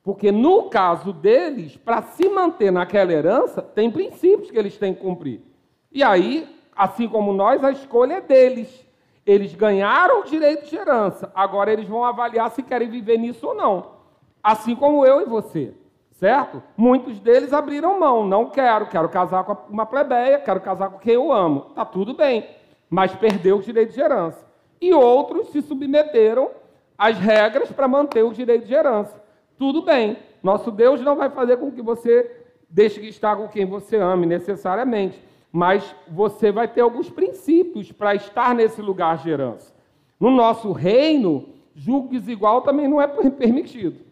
[0.00, 5.00] Porque no caso deles, para se manter naquela herança, tem princípios que eles têm que
[5.00, 5.49] cumprir.
[5.92, 8.86] E aí, assim como nós, a escolha é deles.
[9.26, 13.54] Eles ganharam o direito de herança, agora eles vão avaliar se querem viver nisso ou
[13.54, 14.00] não.
[14.42, 15.74] Assim como eu e você,
[16.12, 16.62] certo?
[16.76, 21.14] Muitos deles abriram mão, não quero, quero casar com uma plebeia, quero casar com quem
[21.14, 21.66] eu amo.
[21.74, 22.48] Tá tudo bem,
[22.88, 24.44] mas perdeu o direito de herança.
[24.80, 26.50] E outros se submeteram
[26.96, 29.22] às regras para manter o direito de herança.
[29.58, 33.66] Tudo bem, nosso Deus não vai fazer com que você deixe de estar com quem
[33.66, 39.72] você ame necessariamente mas você vai ter alguns princípios para estar nesse lugar de herança.
[40.18, 44.04] No nosso reino, julgo desigual também não é permitido.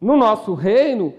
[0.00, 1.14] No nosso reino,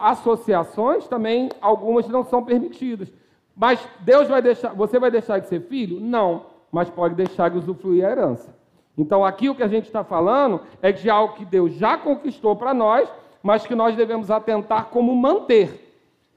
[0.00, 3.12] associações também algumas não são permitidas.
[3.54, 6.00] Mas Deus vai deixar, você vai deixar de ser filho?
[6.00, 8.56] Não, mas pode deixar de usufruir a herança.
[8.96, 12.56] Então aqui o que a gente está falando é de algo que Deus já conquistou
[12.56, 13.08] para nós,
[13.42, 15.84] mas que nós devemos atentar como manter.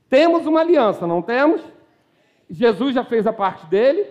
[0.10, 1.62] Temos uma aliança, não temos?
[2.52, 4.06] Jesus já fez a parte dele,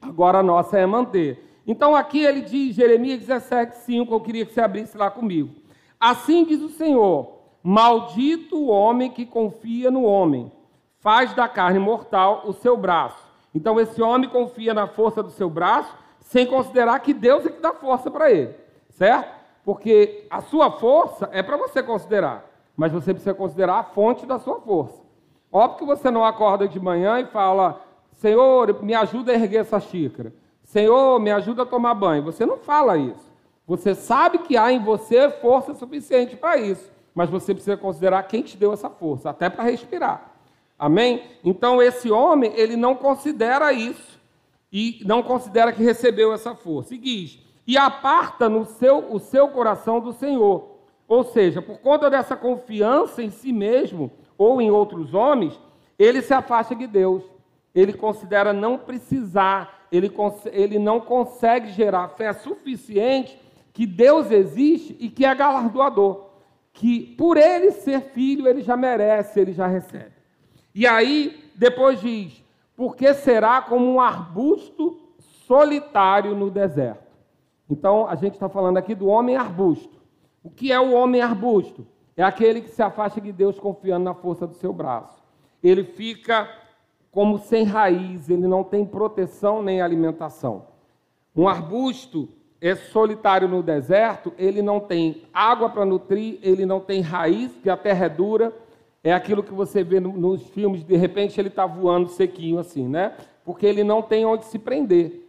[0.00, 1.42] agora a nossa é manter.
[1.66, 5.52] Então aqui ele diz, Jeremias 17, 5, eu queria que você abrisse lá comigo.
[5.98, 10.52] Assim diz o Senhor: Maldito o homem que confia no homem,
[11.00, 13.26] faz da carne mortal o seu braço.
[13.52, 17.60] Então esse homem confia na força do seu braço, sem considerar que Deus é que
[17.60, 18.54] dá força para ele,
[18.90, 19.34] certo?
[19.64, 24.38] Porque a sua força é para você considerar, mas você precisa considerar a fonte da
[24.38, 25.05] sua força.
[25.52, 27.80] Óbvio que você não acorda de manhã e fala,
[28.12, 30.32] Senhor, me ajuda a erguer essa xícara.
[30.64, 32.24] Senhor, me ajuda a tomar banho.
[32.24, 33.32] Você não fala isso.
[33.66, 36.90] Você sabe que há em você força suficiente para isso.
[37.14, 40.34] Mas você precisa considerar quem te deu essa força, até para respirar.
[40.78, 41.22] Amém?
[41.42, 44.20] Então esse homem, ele não considera isso.
[44.72, 46.94] E não considera que recebeu essa força.
[46.94, 50.76] E diz, e aparta no seu, o seu coração do Senhor.
[51.08, 55.58] Ou seja, por conta dessa confiança em si mesmo, ou em outros homens,
[55.98, 57.22] ele se afasta de Deus.
[57.74, 60.10] Ele considera não precisar, ele,
[60.52, 63.38] ele não consegue gerar fé suficiente
[63.72, 66.26] que Deus existe e que é galardoador.
[66.72, 70.12] Que por ele ser filho, ele já merece, ele já recebe.
[70.74, 72.42] E aí, depois diz:
[72.76, 74.98] porque será como um arbusto
[75.46, 77.06] solitário no deserto.
[77.68, 79.98] Então, a gente está falando aqui do homem arbusto.
[80.42, 81.86] O que é o homem arbusto?
[82.16, 85.22] É aquele que se afasta de Deus confiando na força do seu braço.
[85.62, 86.48] Ele fica
[87.10, 90.66] como sem raiz, ele não tem proteção nem alimentação.
[91.34, 92.28] Um arbusto
[92.60, 97.70] é solitário no deserto, ele não tem água para nutrir, ele não tem raiz, porque
[97.70, 98.54] a terra é dura.
[99.04, 103.16] É aquilo que você vê nos filmes, de repente ele está voando sequinho assim, né?
[103.44, 105.28] Porque ele não tem onde se prender.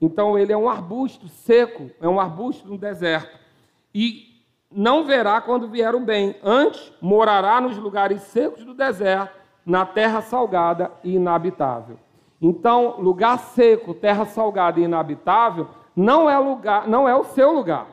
[0.00, 3.38] Então ele é um arbusto seco, é um arbusto no deserto.
[3.94, 4.33] E
[4.74, 10.20] não verá quando vier o bem, antes morará nos lugares secos do deserto, na terra
[10.20, 11.96] salgada e inabitável.
[12.40, 17.86] Então, lugar seco, terra salgada e inabitável, não é lugar, não é o seu lugar.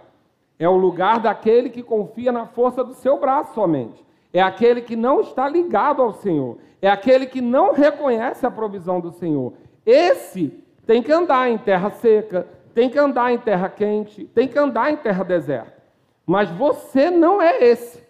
[0.60, 4.06] É o lugar daquele que confia na força do seu braço somente.
[4.34, 6.58] É aquele que não está ligado ao Senhor.
[6.82, 9.54] É aquele que não reconhece a provisão do Senhor.
[9.86, 14.58] Esse tem que andar em terra seca, tem que andar em terra quente, tem que
[14.58, 15.81] andar em terra deserta.
[16.32, 18.02] Mas você não é esse.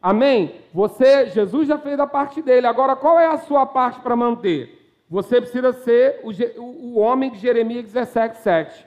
[0.00, 0.62] Amém?
[0.72, 2.66] Você, Jesus já fez a parte dele.
[2.66, 5.04] Agora, qual é a sua parte para manter?
[5.10, 8.86] Você precisa ser o, o homem de Jeremias 17, 7.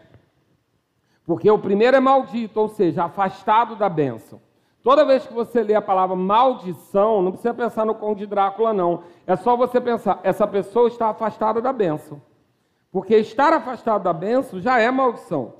[1.23, 4.41] Porque o primeiro é maldito, ou seja, afastado da bênção.
[4.81, 9.03] Toda vez que você lê a palavra maldição, não precisa pensar no conde Drácula, não.
[9.27, 12.19] É só você pensar, essa pessoa está afastada da bênção.
[12.91, 15.58] Porque estar afastado da bênção já é maldição.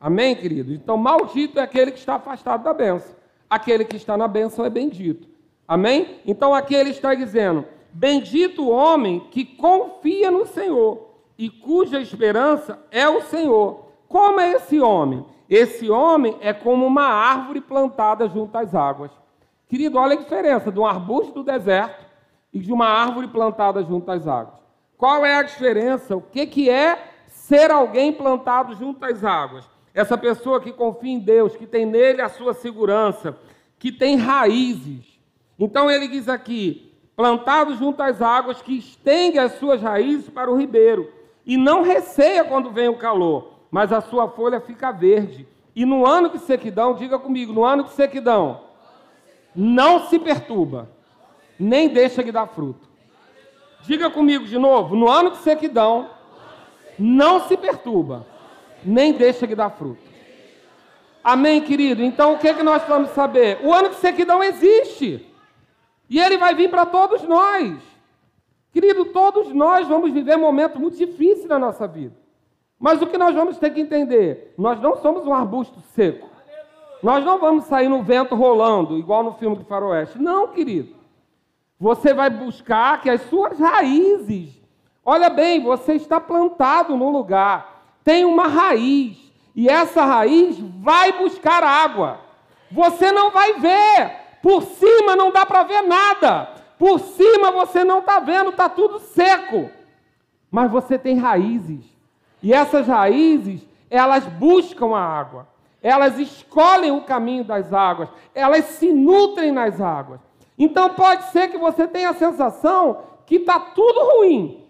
[0.00, 0.72] Amém, querido?
[0.72, 3.14] Então, maldito é aquele que está afastado da bênção.
[3.48, 5.28] Aquele que está na bênção é bendito.
[5.66, 6.20] Amém?
[6.26, 12.78] Então, aqui ele está dizendo: Bendito o homem que confia no Senhor e cuja esperança
[12.90, 13.86] é o Senhor.
[14.08, 15.24] Como é esse homem?
[15.48, 19.10] Esse homem é como uma árvore plantada junto às águas.
[19.68, 22.04] Querido, olha a diferença de um arbusto do deserto
[22.52, 24.54] e de uma árvore plantada junto às águas.
[24.96, 26.16] Qual é a diferença?
[26.16, 29.68] O que, que é ser alguém plantado junto às águas?
[29.96, 33.34] Essa pessoa que confia em Deus, que tem nele a sua segurança,
[33.78, 35.18] que tem raízes.
[35.58, 40.54] Então ele diz aqui: plantado junto às águas, que estende as suas raízes para o
[40.54, 41.10] ribeiro,
[41.46, 45.48] e não receia quando vem o calor, mas a sua folha fica verde.
[45.74, 48.64] E no ano de sequidão, diga comigo, no ano de sequidão,
[49.54, 50.90] não se perturba,
[51.58, 52.86] nem deixa de dar fruto.
[53.80, 56.10] Diga comigo de novo, no ano de sequidão,
[56.98, 58.35] não se perturba
[58.84, 60.02] nem deixa de dar fruto.
[61.22, 62.02] Amém, querido?
[62.02, 63.58] Então o que, que nós vamos saber?
[63.62, 65.26] O ano de sequidão existe.
[66.08, 67.76] E ele vai vir para todos nós.
[68.72, 72.14] Querido, todos nós vamos viver momentos muito difíceis na nossa vida.
[72.78, 74.54] Mas o que nós vamos ter que entender?
[74.56, 76.28] Nós não somos um arbusto seco.
[77.02, 80.18] Nós não vamos sair no vento rolando, igual no filme de Faroeste.
[80.20, 80.94] Não, querido.
[81.78, 84.60] Você vai buscar que as suas raízes.
[85.04, 87.75] Olha bem, você está plantado num lugar,
[88.06, 89.18] tem uma raiz,
[89.54, 92.20] e essa raiz vai buscar água.
[92.70, 97.98] Você não vai ver, por cima não dá para ver nada, por cima você não
[97.98, 99.68] está vendo, está tudo seco.
[100.48, 101.84] Mas você tem raízes,
[102.40, 105.48] e essas raízes, elas buscam a água
[105.82, 110.18] elas escolhem o caminho das águas, elas se nutrem nas águas.
[110.58, 114.64] Então pode ser que você tenha a sensação que está tudo ruim,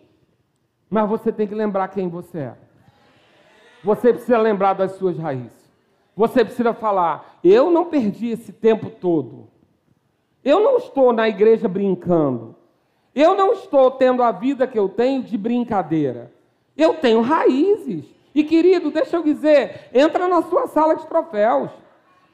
[0.90, 2.65] mas você tem que lembrar quem você é.
[3.86, 5.70] Você precisa lembrar das suas raízes.
[6.16, 9.46] Você precisa falar: eu não perdi esse tempo todo.
[10.44, 12.56] Eu não estou na igreja brincando.
[13.14, 16.32] Eu não estou tendo a vida que eu tenho de brincadeira.
[16.76, 18.04] Eu tenho raízes.
[18.34, 21.70] E querido, deixa eu dizer, entra na sua sala de troféus.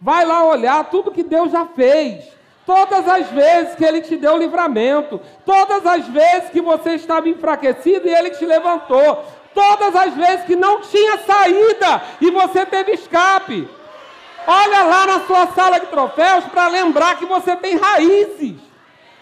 [0.00, 2.32] Vai lá olhar tudo que Deus já fez.
[2.64, 8.08] Todas as vezes que Ele te deu livramento, todas as vezes que você estava enfraquecido
[8.08, 9.22] e Ele te levantou,
[9.54, 13.68] todas as vezes que não tinha saída e você teve escape.
[14.46, 18.56] Olha lá na sua sala de troféus para lembrar que você tem raízes.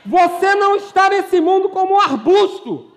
[0.05, 2.91] Você não está nesse mundo como um arbusto.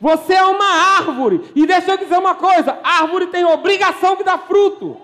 [0.00, 1.50] Você é uma árvore.
[1.54, 5.00] E deixa eu dizer uma coisa: árvore tem obrigação de dar fruto.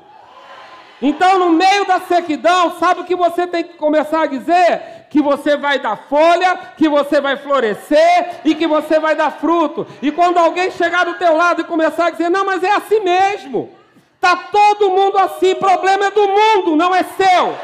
[1.01, 5.00] Então, no meio da sequidão, sabe o que você tem que começar a dizer?
[5.11, 9.87] Que você vai dar folha, que você vai florescer e que você vai dar fruto.
[10.01, 13.01] E quando alguém chegar do teu lado e começar a dizer, não, mas é assim
[13.01, 13.71] mesmo.
[14.19, 17.55] Tá todo mundo assim, problema é do mundo, não é seu.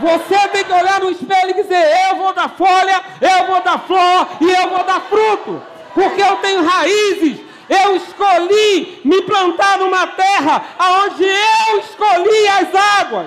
[0.00, 3.78] Você tem que olhar no espelho e dizer, eu vou dar folha, eu vou dar
[3.80, 7.40] flor e eu vou dar fruto porque eu tenho raízes.
[7.68, 10.64] Eu escolhi me plantar numa terra
[11.04, 13.26] onde eu escolhi as águas.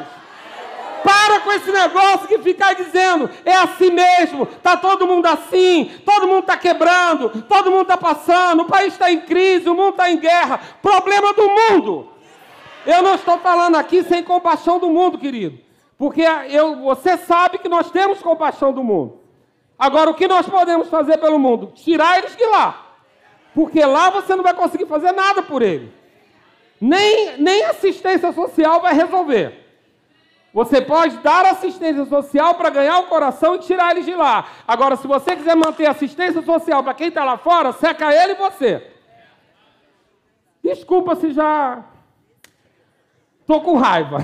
[1.03, 6.27] Para com esse negócio que ficar dizendo, é assim mesmo, está todo mundo assim, todo
[6.27, 10.09] mundo está quebrando, todo mundo está passando, o país está em crise, o mundo está
[10.09, 10.59] em guerra.
[10.81, 12.09] Problema do mundo.
[12.85, 15.59] Eu não estou falando aqui sem compaixão do mundo, querido.
[15.97, 19.19] Porque eu, você sabe que nós temos compaixão do mundo.
[19.77, 21.71] Agora, o que nós podemos fazer pelo mundo?
[21.75, 22.95] Tirar eles de lá.
[23.53, 25.93] Porque lá você não vai conseguir fazer nada por ele.
[26.79, 29.62] Nem, nem assistência social vai resolver.
[30.53, 34.45] Você pode dar assistência social para ganhar o coração e tirar eles de lá.
[34.67, 38.35] Agora, se você quiser manter assistência social para quem está lá fora, seca ele e
[38.35, 38.87] você.
[40.63, 41.83] Desculpa se já.
[43.41, 44.19] Estou com raiva.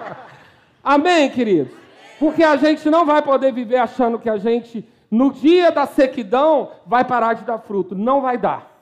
[0.84, 1.72] Amém, queridos?
[2.18, 6.70] Porque a gente não vai poder viver achando que a gente, no dia da sequidão,
[6.86, 7.94] vai parar de dar fruto.
[7.94, 8.72] Não vai dar.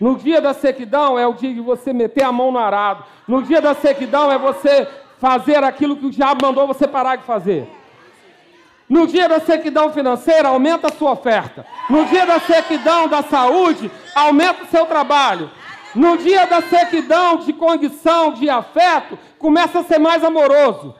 [0.00, 3.04] No dia da sequidão é o dia de você meter a mão no arado.
[3.28, 4.88] No dia da sequidão é você
[5.22, 7.70] fazer aquilo que o diabo mandou você parar de fazer.
[8.88, 11.64] No dia da sequidão financeira, aumenta a sua oferta.
[11.88, 15.48] No dia da sequidão da saúde, aumenta o seu trabalho.
[15.94, 20.92] No dia da sequidão de condição, de afeto, começa a ser mais amoroso.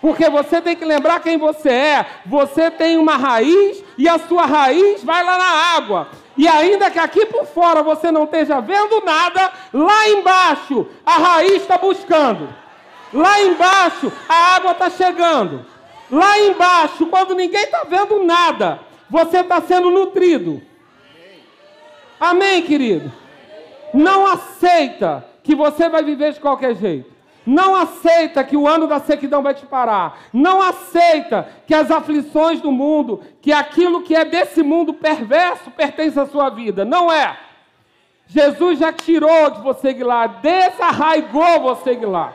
[0.00, 2.06] Porque você tem que lembrar quem você é.
[2.26, 6.08] Você tem uma raiz e a sua raiz vai lá na água.
[6.36, 11.62] E ainda que aqui por fora você não esteja vendo nada, lá embaixo a raiz
[11.62, 12.62] está buscando.
[13.14, 15.64] Lá embaixo a água está chegando.
[16.10, 20.60] Lá embaixo, quando ninguém está vendo nada, você está sendo nutrido.
[22.18, 23.10] Amém, querido?
[23.92, 27.14] Não aceita que você vai viver de qualquer jeito.
[27.46, 30.18] Não aceita que o ano da sequidão vai te parar.
[30.32, 36.18] Não aceita que as aflições do mundo, que aquilo que é desse mundo perverso pertence
[36.18, 36.84] à sua vida.
[36.84, 37.38] Não é.
[38.26, 42.32] Jesus já tirou de você lá, desarraigou você lá.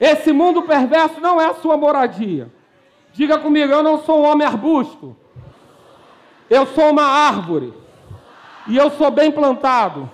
[0.00, 2.50] Esse mundo perverso não é a sua moradia.
[3.12, 5.16] Diga comigo, eu não sou um homem arbusto.
[6.50, 7.72] Eu sou uma árvore.
[8.66, 10.10] E eu sou bem plantado.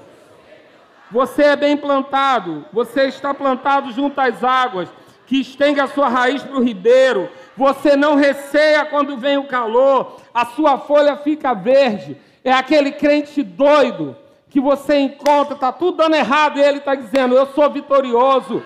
[1.11, 4.89] Você é bem plantado, você está plantado junto às águas,
[5.27, 7.29] que estende a sua raiz para o ribeiro.
[7.57, 12.17] Você não receia quando vem o calor, a sua folha fica verde.
[12.45, 14.17] É aquele crente doido
[14.49, 18.63] que você encontra, está tudo dando errado e ele está dizendo: Eu sou vitorioso,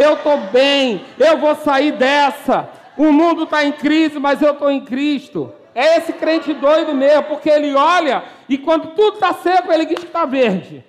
[0.00, 2.68] eu estou bem, eu vou sair dessa.
[2.96, 5.52] O mundo está em crise, mas eu estou em Cristo.
[5.74, 9.98] É esse crente doido mesmo, porque ele olha e quando tudo está seco, ele diz
[9.98, 10.84] que está verde.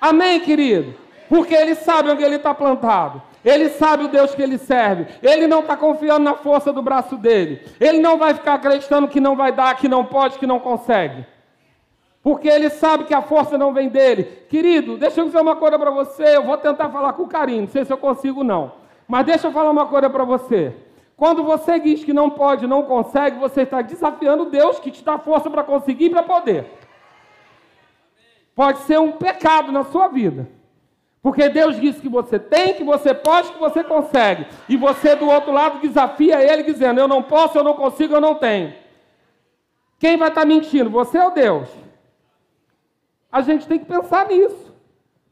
[0.00, 0.94] Amém, querido?
[1.28, 3.22] Porque ele sabe onde ele está plantado.
[3.44, 5.06] Ele sabe o Deus que ele serve.
[5.22, 7.62] Ele não está confiando na força do braço dele.
[7.80, 11.24] Ele não vai ficar acreditando que não vai dar, que não pode, que não consegue.
[12.22, 14.24] Porque ele sabe que a força não vem dele.
[14.48, 16.36] Querido, deixa eu dizer uma coisa para você.
[16.36, 17.62] Eu vou tentar falar com carinho.
[17.62, 18.72] Não sei se eu consigo, não.
[19.08, 20.74] Mas deixa eu falar uma coisa para você.
[21.16, 25.18] Quando você diz que não pode, não consegue, você está desafiando Deus que te dá
[25.18, 26.66] força para conseguir e para poder.
[28.54, 30.48] Pode ser um pecado na sua vida.
[31.20, 34.46] Porque Deus diz que você tem, que você pode, que você consegue.
[34.68, 38.20] E você do outro lado desafia ele dizendo: Eu não posso, eu não consigo, eu
[38.20, 38.74] não tenho.
[39.98, 40.90] Quem vai estar tá mentindo?
[40.90, 41.68] Você ou Deus?
[43.32, 44.72] A gente tem que pensar nisso.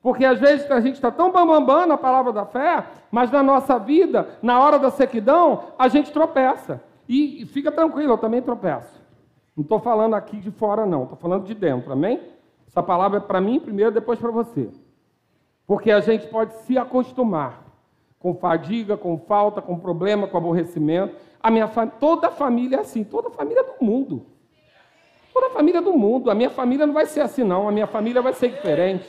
[0.02, 3.78] Porque às vezes a gente está tão bambambam na palavra da fé, mas na nossa
[3.78, 6.82] vida, na hora da sequidão, a gente tropeça.
[7.06, 8.98] E, fica tranquilo, eu também tropeço.
[9.54, 12.20] Não estou falando aqui de fora, não, estou falando de dentro, amém?
[12.66, 14.70] Essa palavra é para mim primeiro, depois para você.
[15.66, 17.62] Porque a gente pode se acostumar
[18.18, 21.16] com fadiga, com falta, com problema, com aborrecimento.
[21.42, 24.24] A minha toda a família é assim, toda a família do mundo.
[25.32, 26.30] Toda a família do mundo.
[26.30, 27.68] A minha família não vai ser assim, não.
[27.68, 29.08] A minha família vai ser diferente.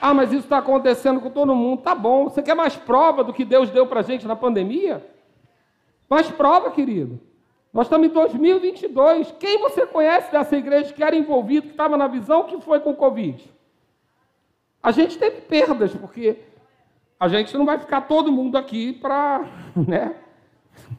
[0.00, 1.82] Ah, mas isso está acontecendo com todo mundo.
[1.82, 2.24] Tá bom.
[2.24, 5.04] Você quer mais prova do que Deus deu para a gente na pandemia?
[6.08, 7.20] Mais prova, querido.
[7.72, 9.34] Nós estamos em 2022.
[9.38, 12.90] Quem você conhece dessa igreja que era envolvido, que estava na visão, que foi com
[12.90, 13.52] o Covid?
[14.82, 16.38] A gente teve perdas, porque
[17.18, 19.44] a gente não vai ficar todo mundo aqui para.
[19.74, 20.14] Né?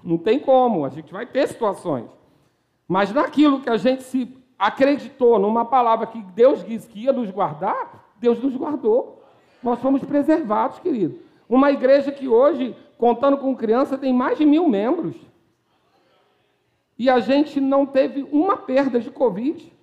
[0.03, 2.09] Não tem como, a gente vai ter situações.
[2.87, 7.29] Mas naquilo que a gente se acreditou, numa palavra que Deus disse que ia nos
[7.31, 9.23] guardar, Deus nos guardou.
[9.61, 11.19] Nós fomos preservados, querido.
[11.49, 15.15] Uma igreja que hoje, contando com criança, tem mais de mil membros.
[16.97, 19.73] E a gente não teve uma perda de Covid.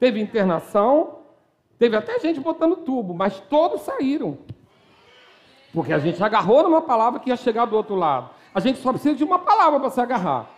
[0.00, 1.18] Teve internação,
[1.78, 4.38] Teve até gente botando tubo, mas todos saíram.
[5.72, 8.30] Porque a gente agarrou numa palavra que ia chegar do outro lado.
[8.52, 10.50] A gente só precisa de uma palavra para se agarrar.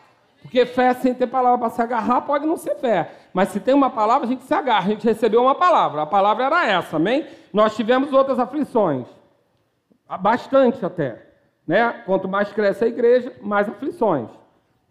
[0.43, 3.13] Porque fé sem ter palavra para se agarrar pode não ser fé.
[3.33, 4.87] Mas se tem uma palavra, a gente se agarra.
[4.87, 6.03] A gente recebeu uma palavra.
[6.03, 7.27] A palavra era essa, amém?
[7.53, 9.07] Nós tivemos outras aflições.
[10.21, 11.27] Bastante até.
[11.67, 12.03] Né?
[12.07, 14.29] Quanto mais cresce a igreja, mais aflições.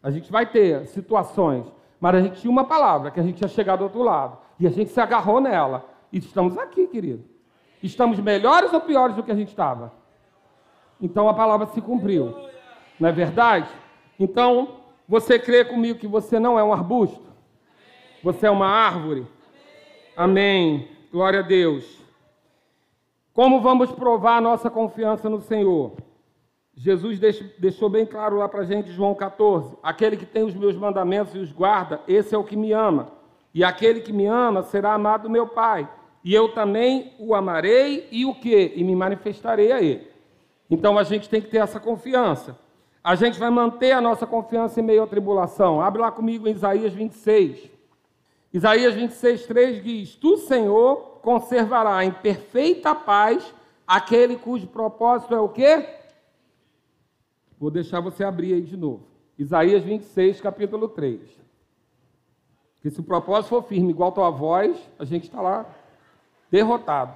[0.02, 1.66] A gente vai ter situações.
[2.00, 4.38] Mas a gente tinha uma palavra que a gente ia chegar do outro lado.
[4.60, 5.84] E a gente se agarrou nela.
[6.12, 7.26] E estamos aqui, querido.
[7.82, 9.94] Estamos melhores ou piores do que a gente estava?
[11.02, 12.36] Então a palavra se cumpriu.
[13.00, 13.70] Não é verdade?
[14.20, 14.79] Então,
[15.10, 17.24] você crê comigo que você não é um arbusto?
[18.24, 19.26] Você é uma árvore?
[20.16, 20.88] Amém.
[21.12, 22.00] Glória a Deus.
[23.34, 25.94] Como vamos provar a nossa confiança no Senhor?
[26.76, 27.20] Jesus
[27.58, 31.34] deixou bem claro lá para a gente, João 14: aquele que tem os meus mandamentos
[31.34, 33.12] e os guarda, esse é o que me ama.
[33.52, 35.90] E aquele que me ama será amado do meu Pai
[36.24, 38.74] e eu também o amarei e o que?
[38.76, 40.08] E me manifestarei a ele.
[40.70, 42.56] Então a gente tem que ter essa confiança.
[43.04, 45.82] A gente vai manter a nossa confiança em meio à tribulação.
[45.82, 47.70] Abre lá comigo em Isaías 26.
[48.54, 53.54] Isaías 26, 3 diz: Tu, Senhor, conservará em perfeita paz
[53.88, 55.88] aquele cujo propósito é o quê?
[57.60, 59.08] Vou deixar você abrir aí de novo.
[59.38, 61.22] Isaías 26, capítulo 3.
[62.76, 65.66] Porque se o propósito for firme, igual a tua voz, a gente está lá
[66.50, 67.14] derrotado.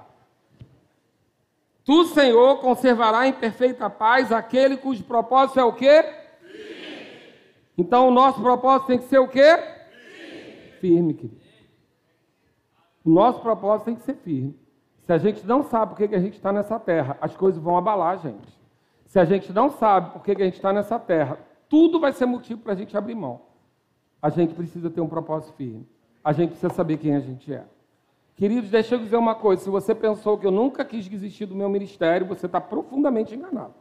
[1.86, 6.04] Tu, Senhor, conservará em perfeita paz aquele cujo propósito é o quê?
[6.40, 7.08] Firme.
[7.78, 9.58] Então o nosso propósito tem que ser o quê?
[9.58, 11.44] Firme, firme querido.
[13.04, 14.58] O nosso propósito tem que ser firme.
[15.02, 17.78] Se a gente não sabe por que a gente está nessa terra, as coisas vão
[17.78, 18.58] abalar a gente.
[19.06, 22.26] Se a gente não sabe por que a gente está nessa terra, tudo vai ser
[22.26, 23.42] motivo para a gente abrir mão.
[24.22, 25.86] A gente precisa ter um propósito firme.
[26.24, 27.66] A gente precisa saber quem a gente é.
[28.36, 31.56] Queridos, deixa eu dizer uma coisa: se você pensou que eu nunca quis desistir do
[31.56, 33.74] meu ministério, você está profundamente enganado.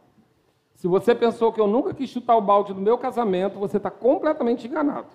[0.75, 3.89] Se você pensou que eu nunca quis chutar o balde do meu casamento, você está
[3.89, 5.07] completamente enganado.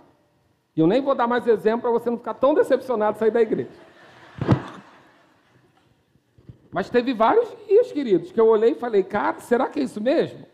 [0.75, 3.31] E eu nem vou dar mais exemplo para você não ficar tão decepcionado de sair
[3.31, 3.71] da igreja.
[6.71, 10.01] Mas teve vários dias, queridos, que eu olhei e falei: cara, será que é isso
[10.01, 10.47] mesmo?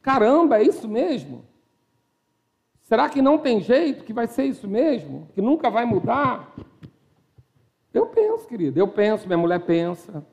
[0.00, 1.44] Caramba, é isso mesmo?
[2.82, 5.28] Será que não tem jeito, que vai ser isso mesmo?
[5.34, 6.54] Que nunca vai mudar?
[7.92, 10.24] Eu penso, querido, eu penso, minha mulher pensa,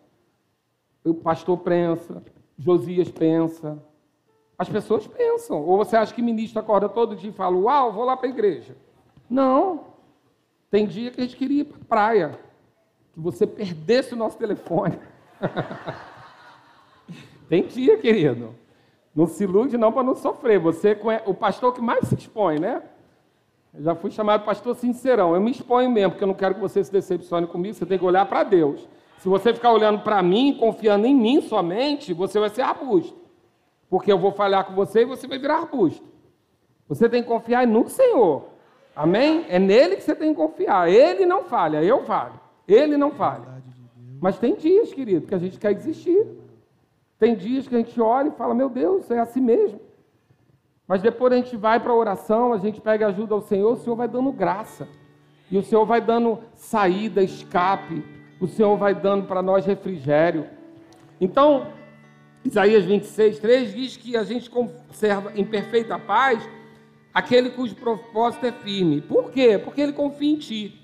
[1.03, 2.23] o pastor pensa,
[2.57, 3.81] Josias pensa.
[4.57, 5.65] As pessoas pensam.
[5.65, 8.29] Ou você acha que ministro acorda todo dia e fala, uau, vou lá para a
[8.29, 8.75] igreja.
[9.29, 9.85] Não.
[10.69, 12.39] Tem dia que a gente queria ir para a praia.
[13.13, 14.99] Que você perdesse o nosso telefone.
[17.47, 18.53] Tem dia, querido.
[19.15, 20.59] Não se ilude não para não sofrer.
[20.59, 22.83] Você é o pastor que mais se expõe, né?
[23.73, 25.35] Eu já fui chamado pastor sincerão.
[25.35, 27.75] Eu me exponho mesmo, porque eu não quero que você se decepcione comigo.
[27.75, 28.87] Você tem que olhar para Deus.
[29.19, 33.17] Se você ficar olhando para mim, confiando em mim somente, você vai ser arbusto.
[33.89, 36.07] Porque eu vou falhar com você e você vai virar arbusto.
[36.87, 38.45] Você tem que confiar no Senhor.
[38.95, 39.45] Amém?
[39.49, 40.89] É nele que você tem que confiar.
[40.89, 42.39] Ele não falha, eu falho.
[42.67, 43.59] Ele não falha.
[44.21, 46.25] Mas tem dias, querido, que a gente quer desistir.
[47.17, 49.79] Tem dias que a gente olha e fala: Meu Deus, é assim mesmo.
[50.89, 53.77] Mas depois a gente vai para a oração, a gente pega ajuda ao Senhor, o
[53.77, 54.87] Senhor vai dando graça.
[55.51, 58.03] E o Senhor vai dando saída, escape.
[58.41, 60.47] O Senhor vai dando para nós refrigério.
[61.21, 61.67] Então,
[62.43, 66.49] Isaías 26, 3 diz que a gente conserva em perfeita paz
[67.13, 68.99] aquele cujo propósito é firme.
[68.99, 69.59] Por quê?
[69.63, 70.81] Porque ele confia em ti.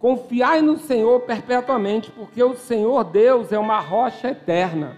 [0.00, 4.96] Confiai no Senhor perpetuamente, porque o Senhor Deus é uma rocha eterna.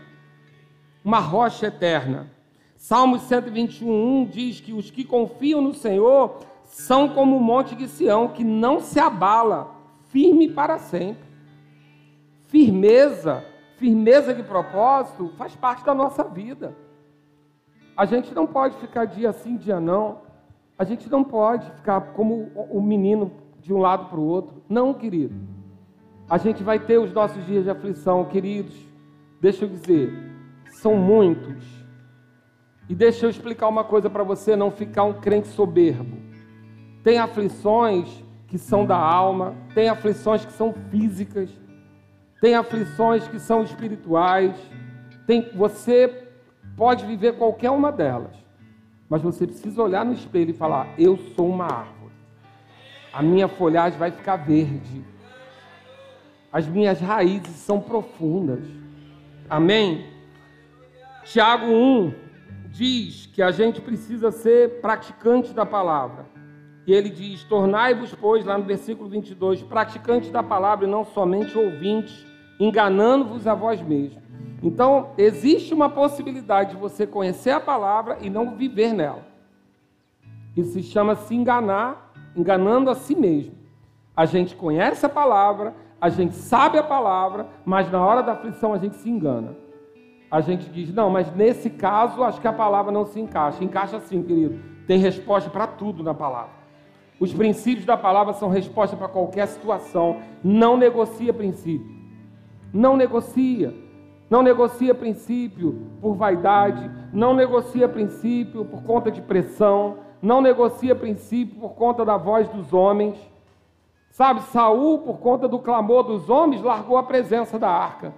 [1.04, 2.39] Uma rocha eterna.
[2.80, 8.28] Salmos 121 diz que os que confiam no Senhor são como o monte de Sião,
[8.28, 9.76] que não se abala,
[10.08, 11.28] firme para sempre.
[12.46, 13.44] Firmeza,
[13.76, 16.74] firmeza de propósito faz parte da nossa vida.
[17.94, 20.22] A gente não pode ficar dia sim, dia não.
[20.78, 24.62] A gente não pode ficar como o menino de um lado para o outro.
[24.66, 25.34] Não, querido.
[26.30, 28.74] A gente vai ter os nossos dias de aflição, queridos.
[29.38, 30.10] Deixa eu dizer,
[30.70, 31.79] são muitos
[32.90, 36.18] e deixa eu explicar uma coisa para você, não ficar um crente soberbo.
[37.04, 38.08] Tem aflições
[38.48, 41.48] que são da alma, tem aflições que são físicas,
[42.40, 44.56] tem aflições que são espirituais.
[45.24, 46.26] Tem, você
[46.76, 48.34] pode viver qualquer uma delas,
[49.08, 52.12] mas você precisa olhar no espelho e falar: Eu sou uma árvore.
[53.12, 55.04] A minha folhagem vai ficar verde.
[56.52, 58.64] As minhas raízes são profundas.
[59.48, 60.08] Amém?
[61.22, 62.29] Tiago 1,
[62.70, 66.26] diz que a gente precisa ser praticante da palavra.
[66.86, 71.56] E ele diz: Tornai-vos, pois, lá no versículo 22, praticantes da palavra e não somente
[71.58, 72.24] ouvintes,
[72.58, 74.22] enganando-vos a vós mesmos.
[74.62, 79.26] Então, existe uma possibilidade de você conhecer a palavra e não viver nela.
[80.56, 83.54] Isso se chama se enganar, enganando a si mesmo.
[84.14, 88.74] A gente conhece a palavra, a gente sabe a palavra, mas na hora da aflição
[88.74, 89.69] a gente se engana
[90.30, 93.64] a gente diz, não, mas nesse caso acho que a palavra não se encaixa.
[93.64, 94.60] Encaixa sim, querido.
[94.86, 96.52] Tem resposta para tudo na palavra.
[97.18, 100.18] Os princípios da palavra são resposta para qualquer situação.
[100.42, 101.98] Não negocia princípio.
[102.72, 103.74] Não negocia.
[104.30, 106.88] Não negocia princípio por vaidade.
[107.12, 109.98] Não negocia princípio por conta de pressão.
[110.22, 113.18] Não negocia princípio por conta da voz dos homens.
[114.10, 118.14] Sabe, Saul, por conta do clamor dos homens, largou a presença da arca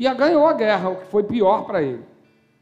[0.00, 2.02] e ganhou a guerra, o que foi pior para ele.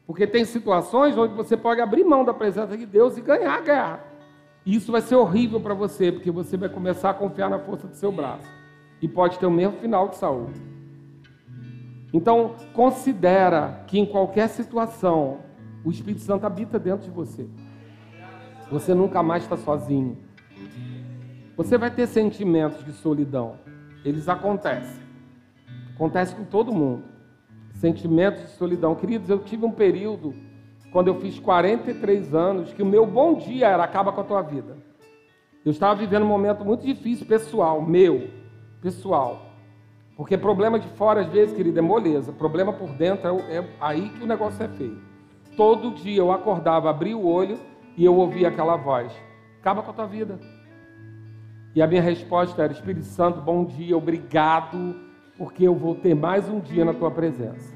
[0.05, 3.61] Porque tem situações onde você pode abrir mão da presença de Deus e ganhar a
[3.61, 4.03] guerra.
[4.65, 7.87] E isso vai ser horrível para você, porque você vai começar a confiar na força
[7.87, 8.45] do seu braço.
[9.01, 10.61] E pode ter o mesmo final de saúde.
[12.13, 15.37] Então, considera que em qualquer situação,
[15.85, 17.47] o Espírito Santo habita dentro de você.
[18.69, 20.17] Você nunca mais está sozinho.
[21.55, 23.55] Você vai ter sentimentos de solidão.
[24.03, 25.01] Eles acontecem.
[25.95, 27.08] Acontece com todo mundo
[27.79, 28.93] sentimentos de solidão.
[28.93, 30.35] Queridos, eu tive um período,
[30.91, 34.41] quando eu fiz 43 anos, que o meu bom dia era acaba com a tua
[34.41, 34.77] vida.
[35.65, 38.29] Eu estava vivendo um momento muito difícil, pessoal, meu,
[38.81, 39.45] pessoal.
[40.15, 42.31] Porque problema de fora, às vezes, querido, é moleza.
[42.33, 45.01] Problema por dentro é, é aí que o negócio é feio.
[45.55, 47.57] Todo dia eu acordava, abria o olho
[47.95, 49.11] e eu ouvia aquela voz:
[49.59, 50.39] acaba com a tua vida.
[51.75, 55.08] E a minha resposta era: Espírito Santo, bom dia, obrigado
[55.39, 57.73] porque eu vou ter mais um dia na tua presença.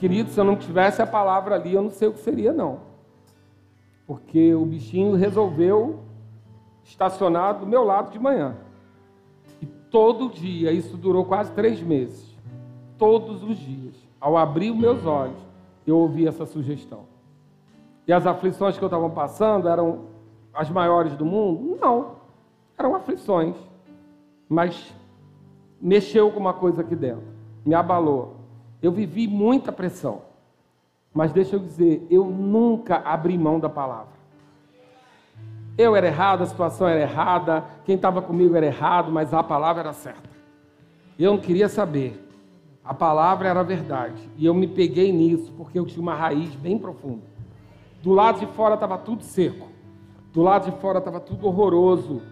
[0.00, 2.80] Querido, se eu não tivesse a palavra ali, eu não sei o que seria, não.
[4.04, 6.00] Porque o bichinho resolveu
[6.82, 8.56] estacionar do meu lado de manhã.
[9.60, 12.36] E todo dia, isso durou quase três meses.
[12.98, 15.38] Todos os dias, ao abrir meus olhos,
[15.86, 17.04] eu ouvi essa sugestão.
[18.04, 20.06] E as aflições que eu estava passando eram
[20.52, 21.78] as maiores do mundo?
[21.80, 22.16] Não.
[22.76, 23.54] Eram aflições.
[24.48, 24.92] Mas
[25.82, 27.24] mexeu com uma coisa aqui dentro,
[27.66, 28.36] me abalou.
[28.80, 30.22] Eu vivi muita pressão.
[31.12, 34.12] Mas deixa eu dizer, eu nunca abri mão da palavra.
[35.76, 39.82] Eu era errado, a situação era errada, quem estava comigo era errado, mas a palavra
[39.82, 40.30] era certa.
[41.18, 42.18] Eu não queria saber.
[42.84, 44.28] A palavra era verdade.
[44.36, 47.22] E eu me peguei nisso porque eu tinha uma raiz bem profunda.
[48.02, 49.68] Do lado de fora estava tudo seco.
[50.32, 52.22] Do lado de fora estava tudo horroroso.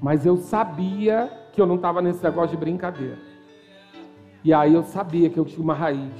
[0.00, 3.18] Mas eu sabia que eu não estava nesse negócio de brincadeira.
[4.42, 6.12] E aí eu sabia que eu tinha uma raiz.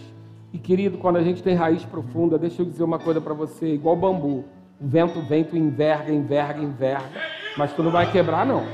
[0.52, 3.74] E querido, quando a gente tem raiz profunda, deixa eu dizer uma coisa para você,
[3.74, 4.44] igual bambu.
[4.80, 7.20] O vento vem, tu enverga, enverga, enverga,
[7.56, 8.64] mas tu não vai quebrar não.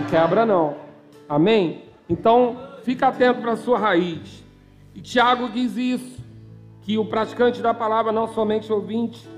[0.00, 0.74] Não quebra não.
[1.28, 1.84] Amém?
[2.08, 4.44] Então, fica atento para a sua raiz.
[4.94, 6.24] E Tiago diz isso,
[6.82, 9.35] que o praticante da palavra não somente ouvinte.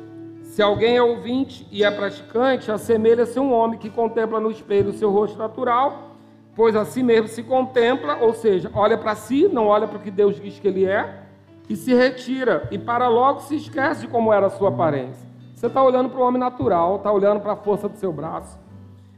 [0.49, 4.90] Se alguém é ouvinte e é praticante, assemelha-se a um homem que contempla no espelho
[4.90, 6.16] o seu rosto natural,
[6.57, 10.01] pois a si mesmo se contempla, ou seja, olha para si, não olha para o
[10.01, 11.22] que Deus diz que ele é,
[11.68, 15.28] e se retira, e para logo se esquece de como era a sua aparência.
[15.55, 18.59] Você está olhando para o homem natural, está olhando para a força do seu braço.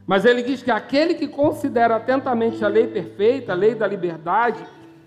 [0.05, 4.63] Mas ele diz que aquele que considera atentamente a lei perfeita, a lei da liberdade,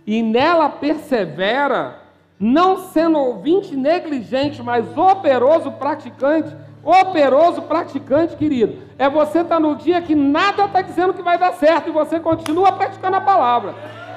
[0.06, 2.00] e nela persevera,
[2.38, 9.76] não sendo ouvinte negligente, mas operoso praticante, operoso praticante, querido, é você estar tá no
[9.76, 13.74] dia que nada está dizendo que vai dar certo e você continua praticando a palavra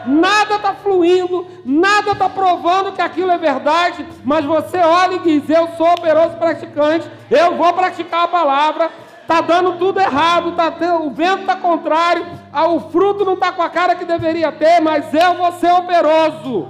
[0.08, 5.50] nada está fluindo, nada está provando que aquilo é verdade, mas você olha e diz:
[5.50, 8.90] Eu sou operoso praticante, eu vou praticar a palavra.
[9.22, 12.26] Está dando tudo errado, tá o vento está contrário,
[12.70, 16.70] o fruto não está com a cara que deveria ter, mas eu vou ser operoso.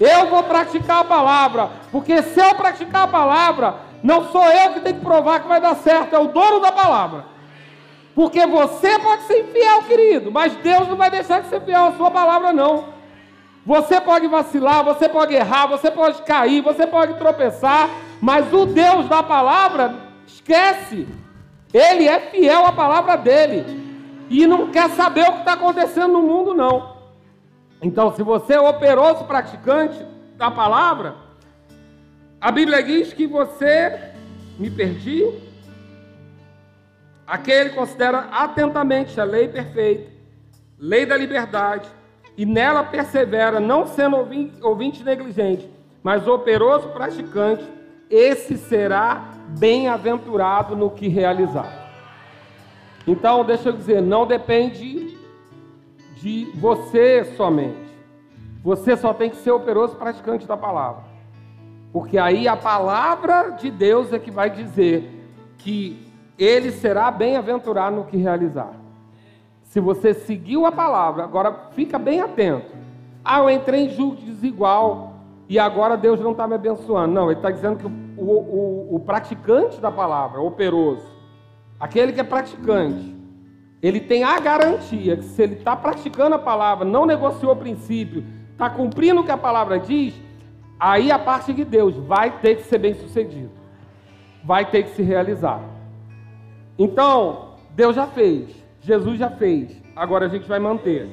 [0.00, 4.80] Eu vou praticar a palavra, porque se eu praticar a palavra, não sou eu que
[4.80, 7.26] tenho que provar que vai dar certo, é o dono da palavra.
[8.14, 11.92] Porque você pode ser infiel, querido, mas Deus não vai deixar de ser fiel à
[11.92, 12.86] sua palavra, não.
[13.64, 17.90] Você pode vacilar, você pode errar, você pode cair, você pode tropeçar,
[18.20, 19.94] mas o Deus da palavra,
[20.26, 21.06] esquece.
[21.72, 24.26] Ele é fiel à palavra dele.
[24.30, 26.99] E não quer saber o que está acontecendo no mundo, não.
[27.82, 30.04] Então, se você é operoso praticante
[30.36, 31.14] da palavra,
[32.40, 34.12] a Bíblia diz que você,
[34.58, 35.24] me perdi,
[37.30, 40.10] Aquele considera atentamente a lei perfeita,
[40.76, 41.88] lei da liberdade,
[42.36, 45.70] e nela persevera, não sendo ouvinte, ouvinte negligente,
[46.02, 47.64] mas operoso praticante,
[48.10, 51.88] esse será bem-aventurado no que realizar.
[53.06, 55.16] Então, deixa eu dizer, não depende
[56.20, 57.90] de você somente.
[58.62, 61.02] Você só tem que ser operoso praticante da palavra.
[61.92, 65.10] Porque aí a palavra de Deus é que vai dizer
[65.58, 66.06] que
[66.38, 68.72] ele será bem-aventurado no que realizar.
[69.62, 72.70] Se você seguiu a palavra, agora fica bem atento.
[73.24, 75.14] Ah, eu entrei em julgo desigual
[75.48, 77.12] e agora Deus não está me abençoando.
[77.14, 81.06] Não, ele está dizendo que o, o, o praticante da palavra, operoso,
[81.78, 83.19] aquele que é praticante,
[83.82, 88.24] ele tem a garantia que se ele está praticando a palavra, não negociou o princípio,
[88.52, 90.14] está cumprindo o que a palavra diz,
[90.78, 93.50] aí a parte de Deus vai ter que ser bem sucedido,
[94.44, 95.62] vai ter que se realizar.
[96.78, 98.50] Então, Deus já fez,
[98.82, 101.08] Jesus já fez, agora a gente vai manter.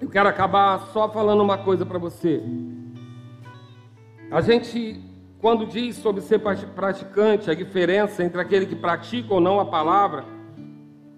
[0.00, 2.42] Eu quero acabar só falando uma coisa para você.
[4.28, 5.00] A gente,
[5.40, 10.24] quando diz sobre ser praticante, a diferença entre aquele que pratica ou não a palavra,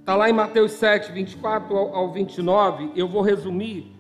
[0.05, 3.91] está lá em Mateus 7, 24 ao 29, eu vou resumir,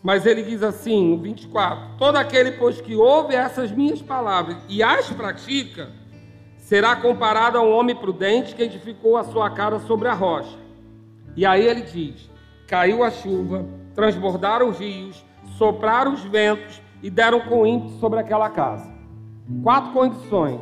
[0.00, 4.84] mas ele diz assim, no 24: Todo aquele, pois, que ouve essas minhas palavras e
[4.84, 5.90] as pratica,
[6.58, 10.56] será comparado a um homem prudente que edificou a sua casa sobre a rocha.
[11.34, 12.30] E aí ele diz:
[12.68, 15.24] caiu a chuva, transbordaram os rios,
[15.56, 18.88] sopraram os ventos e deram com ímpeto sobre aquela casa.
[19.64, 20.60] Quatro condições.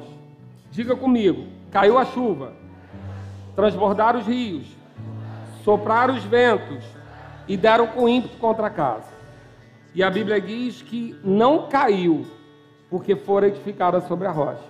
[0.70, 2.55] Diga comigo: caiu a chuva,
[3.55, 4.76] transbordaram os rios,
[5.66, 6.84] sopraram os ventos
[7.48, 9.10] e deram com ímpeto contra a casa.
[9.92, 12.24] E a Bíblia diz que não caiu,
[12.88, 14.62] porque fora edificada sobre a rocha.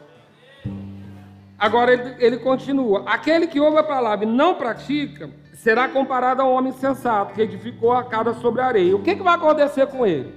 [1.59, 6.47] Agora ele, ele continua: aquele que ouve a palavra e não pratica, será comparado a
[6.47, 8.97] um homem sensato que edificou a casa sobre a areia.
[8.97, 10.34] O que, que vai acontecer com ele?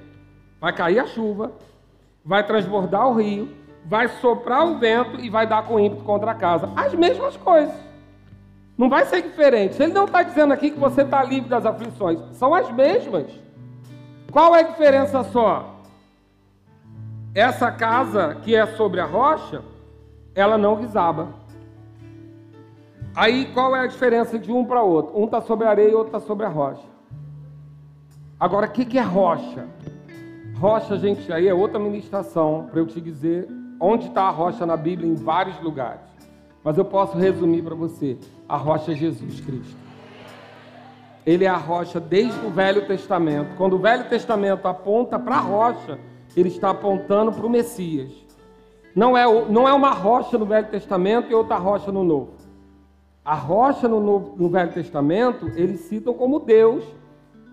[0.60, 1.54] Vai cair a chuva,
[2.26, 3.48] vai transbordar o rio,
[3.86, 6.70] vai soprar o vento e vai dar com ímpeto contra a casa.
[6.76, 7.89] As mesmas coisas.
[8.80, 9.84] Não vai ser diferente.
[9.84, 12.18] Ele não está dizendo aqui que você está livre das aflições.
[12.38, 13.30] São as mesmas.
[14.32, 15.82] Qual é a diferença só?
[17.36, 19.62] Essa casa que é sobre a rocha
[20.34, 21.28] ela não desaba.
[23.14, 25.20] Aí qual é a diferença de um para outro?
[25.20, 26.88] Um está sobre a areia e outro está sobre a rocha.
[28.40, 29.68] Agora, o que, que é rocha?
[30.58, 33.46] Rocha, gente, aí é outra ministração para eu te dizer
[33.78, 36.08] onde está a rocha na Bíblia em vários lugares.
[36.64, 38.18] Mas eu posso resumir para você:
[38.50, 39.78] a rocha é Jesus Cristo.
[41.24, 43.56] Ele é a rocha desde o Velho Testamento.
[43.56, 46.00] Quando o Velho Testamento aponta para a rocha,
[46.36, 48.12] ele está apontando para o Messias.
[48.96, 52.34] Não é, não é uma rocha no Velho Testamento e outra rocha no Novo.
[53.24, 54.00] A rocha no,
[54.36, 56.84] no Velho Testamento, eles citam como Deus,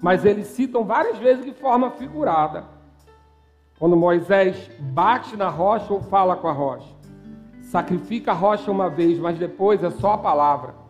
[0.00, 2.64] mas eles citam várias vezes de forma figurada.
[3.78, 6.88] Quando Moisés bate na rocha ou fala com a rocha.
[7.64, 10.85] Sacrifica a rocha uma vez, mas depois é só a palavra.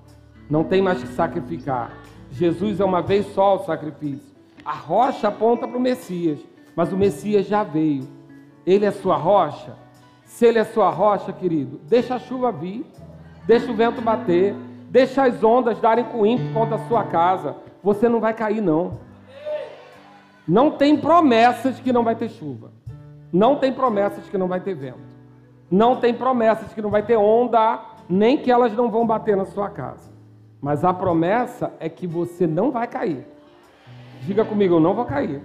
[0.49, 1.93] Não tem mais que sacrificar.
[2.31, 4.35] Jesus é uma vez só o sacrifício.
[4.65, 6.39] A rocha aponta para o Messias,
[6.75, 8.09] mas o Messias já veio.
[8.67, 9.75] Ele é sua rocha.
[10.25, 12.85] Se ele é sua rocha, querido, deixa a chuva vir,
[13.47, 14.55] deixa o vento bater,
[14.91, 17.57] deixa as ondas darem com ímpeto contra a sua casa.
[17.83, 18.99] Você não vai cair, não.
[20.47, 22.71] Não tem promessas que não vai ter chuva.
[23.33, 25.17] Não tem promessas que não vai ter vento.
[25.71, 29.45] Não tem promessas que não vai ter onda, nem que elas não vão bater na
[29.45, 30.16] sua casa.
[30.67, 33.25] Mas a promessa é que você não vai cair.
[34.23, 35.41] Diga comigo, eu não vou cair.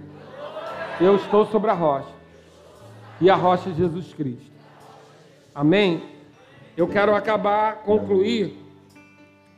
[1.00, 2.12] Eu estou sobre a rocha.
[3.20, 4.50] E a rocha é Jesus Cristo.
[5.54, 6.02] Amém?
[6.76, 8.58] Eu quero acabar, concluir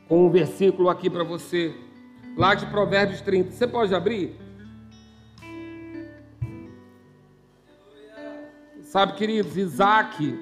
[0.07, 1.73] com um versículo aqui para você,
[2.37, 3.49] lá de Provérbios 30.
[3.49, 4.39] Você pode abrir?
[8.83, 10.39] Sabe, queridos, Isaac,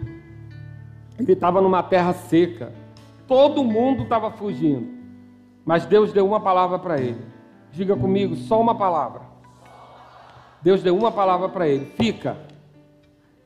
[1.17, 2.73] ele estava numa terra seca.
[3.25, 4.92] Todo mundo estava fugindo.
[5.65, 7.21] Mas Deus deu uma palavra para ele.
[7.71, 9.21] Diga comigo, só uma palavra.
[10.61, 12.37] Deus deu uma palavra para ele: fica.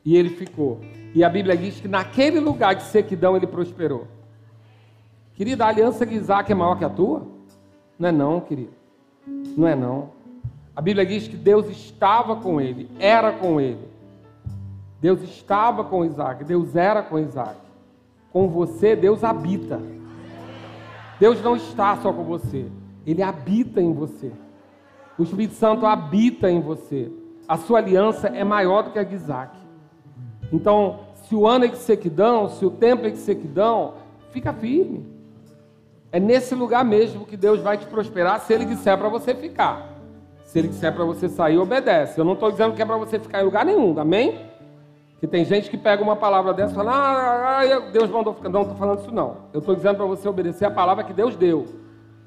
[0.04, 0.80] E ele ficou.
[1.14, 4.08] E a Bíblia diz que naquele lugar de sequidão ele prosperou.
[5.34, 7.28] Querida, a aliança de Isaac é maior que a tua?
[7.98, 8.74] Não é não, querido.
[9.56, 10.10] Não é não.
[10.76, 13.88] A Bíblia diz que Deus estava com ele, era com ele.
[15.02, 17.58] Deus estava com Isaac, Deus era com Isaac.
[18.32, 19.80] Com você, Deus habita.
[21.20, 22.66] Deus não está só com você,
[23.06, 24.32] Ele habita em você.
[25.18, 27.12] O Espírito Santo habita em você.
[27.48, 29.58] A sua aliança é maior do que a de Isaac.
[30.52, 33.96] Então, se o ano é de sequidão, se o tempo é de sequidão,
[34.32, 35.06] fica firme.
[36.12, 39.98] É nesse lugar mesmo que Deus vai te prosperar se Ele disser para você ficar.
[40.46, 42.20] Se Ele disser para você sair, obedece.
[42.20, 44.47] Eu não estou dizendo que é para você ficar em lugar nenhum, amém?
[45.20, 48.50] Que tem gente que pega uma palavra dessa e fala, ah, ah, Deus mandou ficar.
[48.50, 49.38] Não, estou falando isso não.
[49.52, 51.66] Eu estou dizendo para você obedecer a palavra que Deus deu.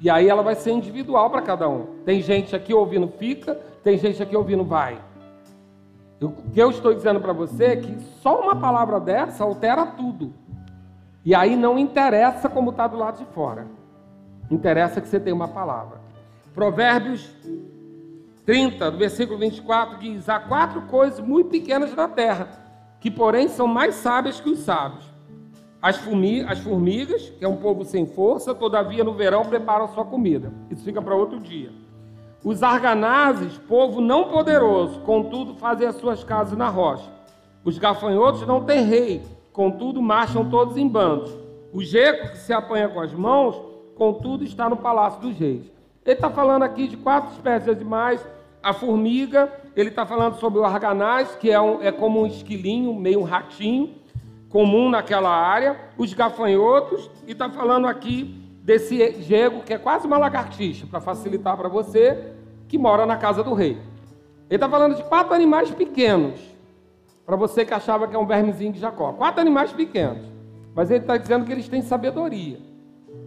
[0.01, 1.99] E aí ela vai ser individual para cada um.
[2.05, 4.99] Tem gente aqui ouvindo fica, tem gente aqui ouvindo vai.
[6.21, 10.35] O que eu estou dizendo para você é que só uma palavra dessa altera tudo.
[11.25, 13.67] E aí não interessa como está do lado de fora.
[14.51, 16.01] Interessa que você tenha uma palavra.
[16.53, 17.31] Provérbios
[18.45, 22.60] 30, do versículo 24, diz: Há quatro coisas muito pequenas na terra
[23.01, 25.05] que porém são mais sábias que os sábios.
[25.83, 25.99] As,
[26.47, 30.53] as formigas, que é um povo sem força, todavia no verão preparam sua comida.
[30.71, 31.73] Isso fica para outro dia.
[32.45, 37.11] Os arganazes, povo não poderoso, contudo fazem as suas casas na rocha.
[37.65, 39.23] Os gafanhotos não têm rei,
[39.53, 41.31] contudo marcham todos em bandos.
[41.73, 43.61] O geco que se apanha com as mãos,
[43.97, 45.71] contudo está no palácio dos reis.
[46.05, 48.27] Ele está falando aqui de quatro espécies de animais
[48.63, 52.95] a formiga, ele está falando sobre o arganaz, que é, um, é como um esquilinho,
[52.95, 53.95] meio um ratinho,
[54.49, 55.77] comum naquela área.
[55.97, 58.25] Os gafanhotos, e está falando aqui
[58.63, 62.33] desse jego, que é quase uma lagartixa, para facilitar para você,
[62.69, 63.79] que mora na casa do rei.
[64.49, 66.41] Ele está falando de quatro animais pequenos,
[67.25, 69.13] para você que achava que é um vermezinho de Jacó.
[69.13, 70.25] Quatro animais pequenos.
[70.75, 72.59] Mas ele está dizendo que eles têm sabedoria.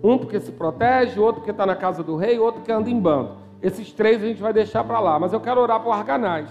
[0.04, 3.00] Um porque se protege, outro porque está na casa do rei, outro que anda em
[3.00, 3.43] bando.
[3.64, 6.50] Esses três a gente vai deixar para lá, mas eu quero orar para o arganaz.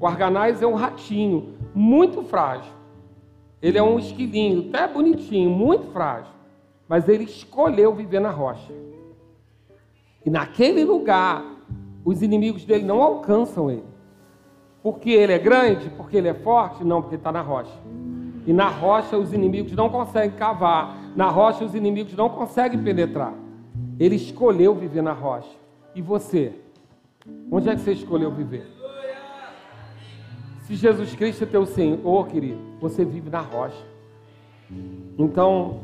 [0.00, 2.72] O arganaz é um ratinho muito frágil.
[3.62, 6.32] Ele é um esquilinho, até bonitinho, muito frágil.
[6.88, 8.72] Mas ele escolheu viver na rocha.
[10.26, 11.44] E naquele lugar,
[12.04, 13.84] os inimigos dele não alcançam ele.
[14.82, 15.88] Porque ele é grande?
[15.90, 16.82] Porque ele é forte?
[16.82, 17.78] Não, porque está na rocha.
[18.44, 21.12] E na rocha os inimigos não conseguem cavar.
[21.14, 23.34] Na rocha os inimigos não conseguem penetrar.
[24.00, 25.59] Ele escolheu viver na rocha.
[25.94, 26.54] E você?
[27.50, 28.66] Onde é que você escolheu viver?
[30.62, 33.84] Se Jesus Cristo é teu Senhor, querido, você vive na rocha.
[35.18, 35.80] Então,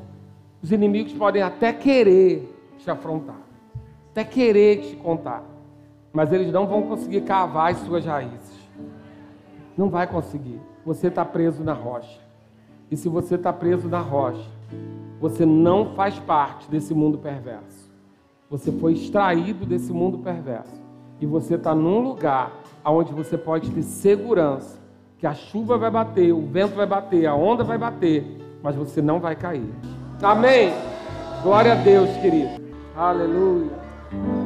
[0.62, 3.40] os inimigos podem até querer te afrontar,
[4.12, 5.42] até querer te contar,
[6.12, 8.56] mas eles não vão conseguir cavar as suas raízes.
[9.76, 10.60] Não vai conseguir.
[10.84, 12.20] Você está preso na rocha.
[12.90, 14.48] E se você está preso na rocha,
[15.20, 17.75] você não faz parte desse mundo perverso.
[18.48, 20.80] Você foi extraído desse mundo perverso.
[21.20, 22.52] E você está num lugar
[22.84, 24.78] onde você pode ter segurança
[25.18, 28.24] que a chuva vai bater, o vento vai bater, a onda vai bater,
[28.62, 29.72] mas você não vai cair.
[30.22, 30.72] Amém?
[31.42, 32.62] Glória a Deus, querido.
[32.94, 34.45] Aleluia.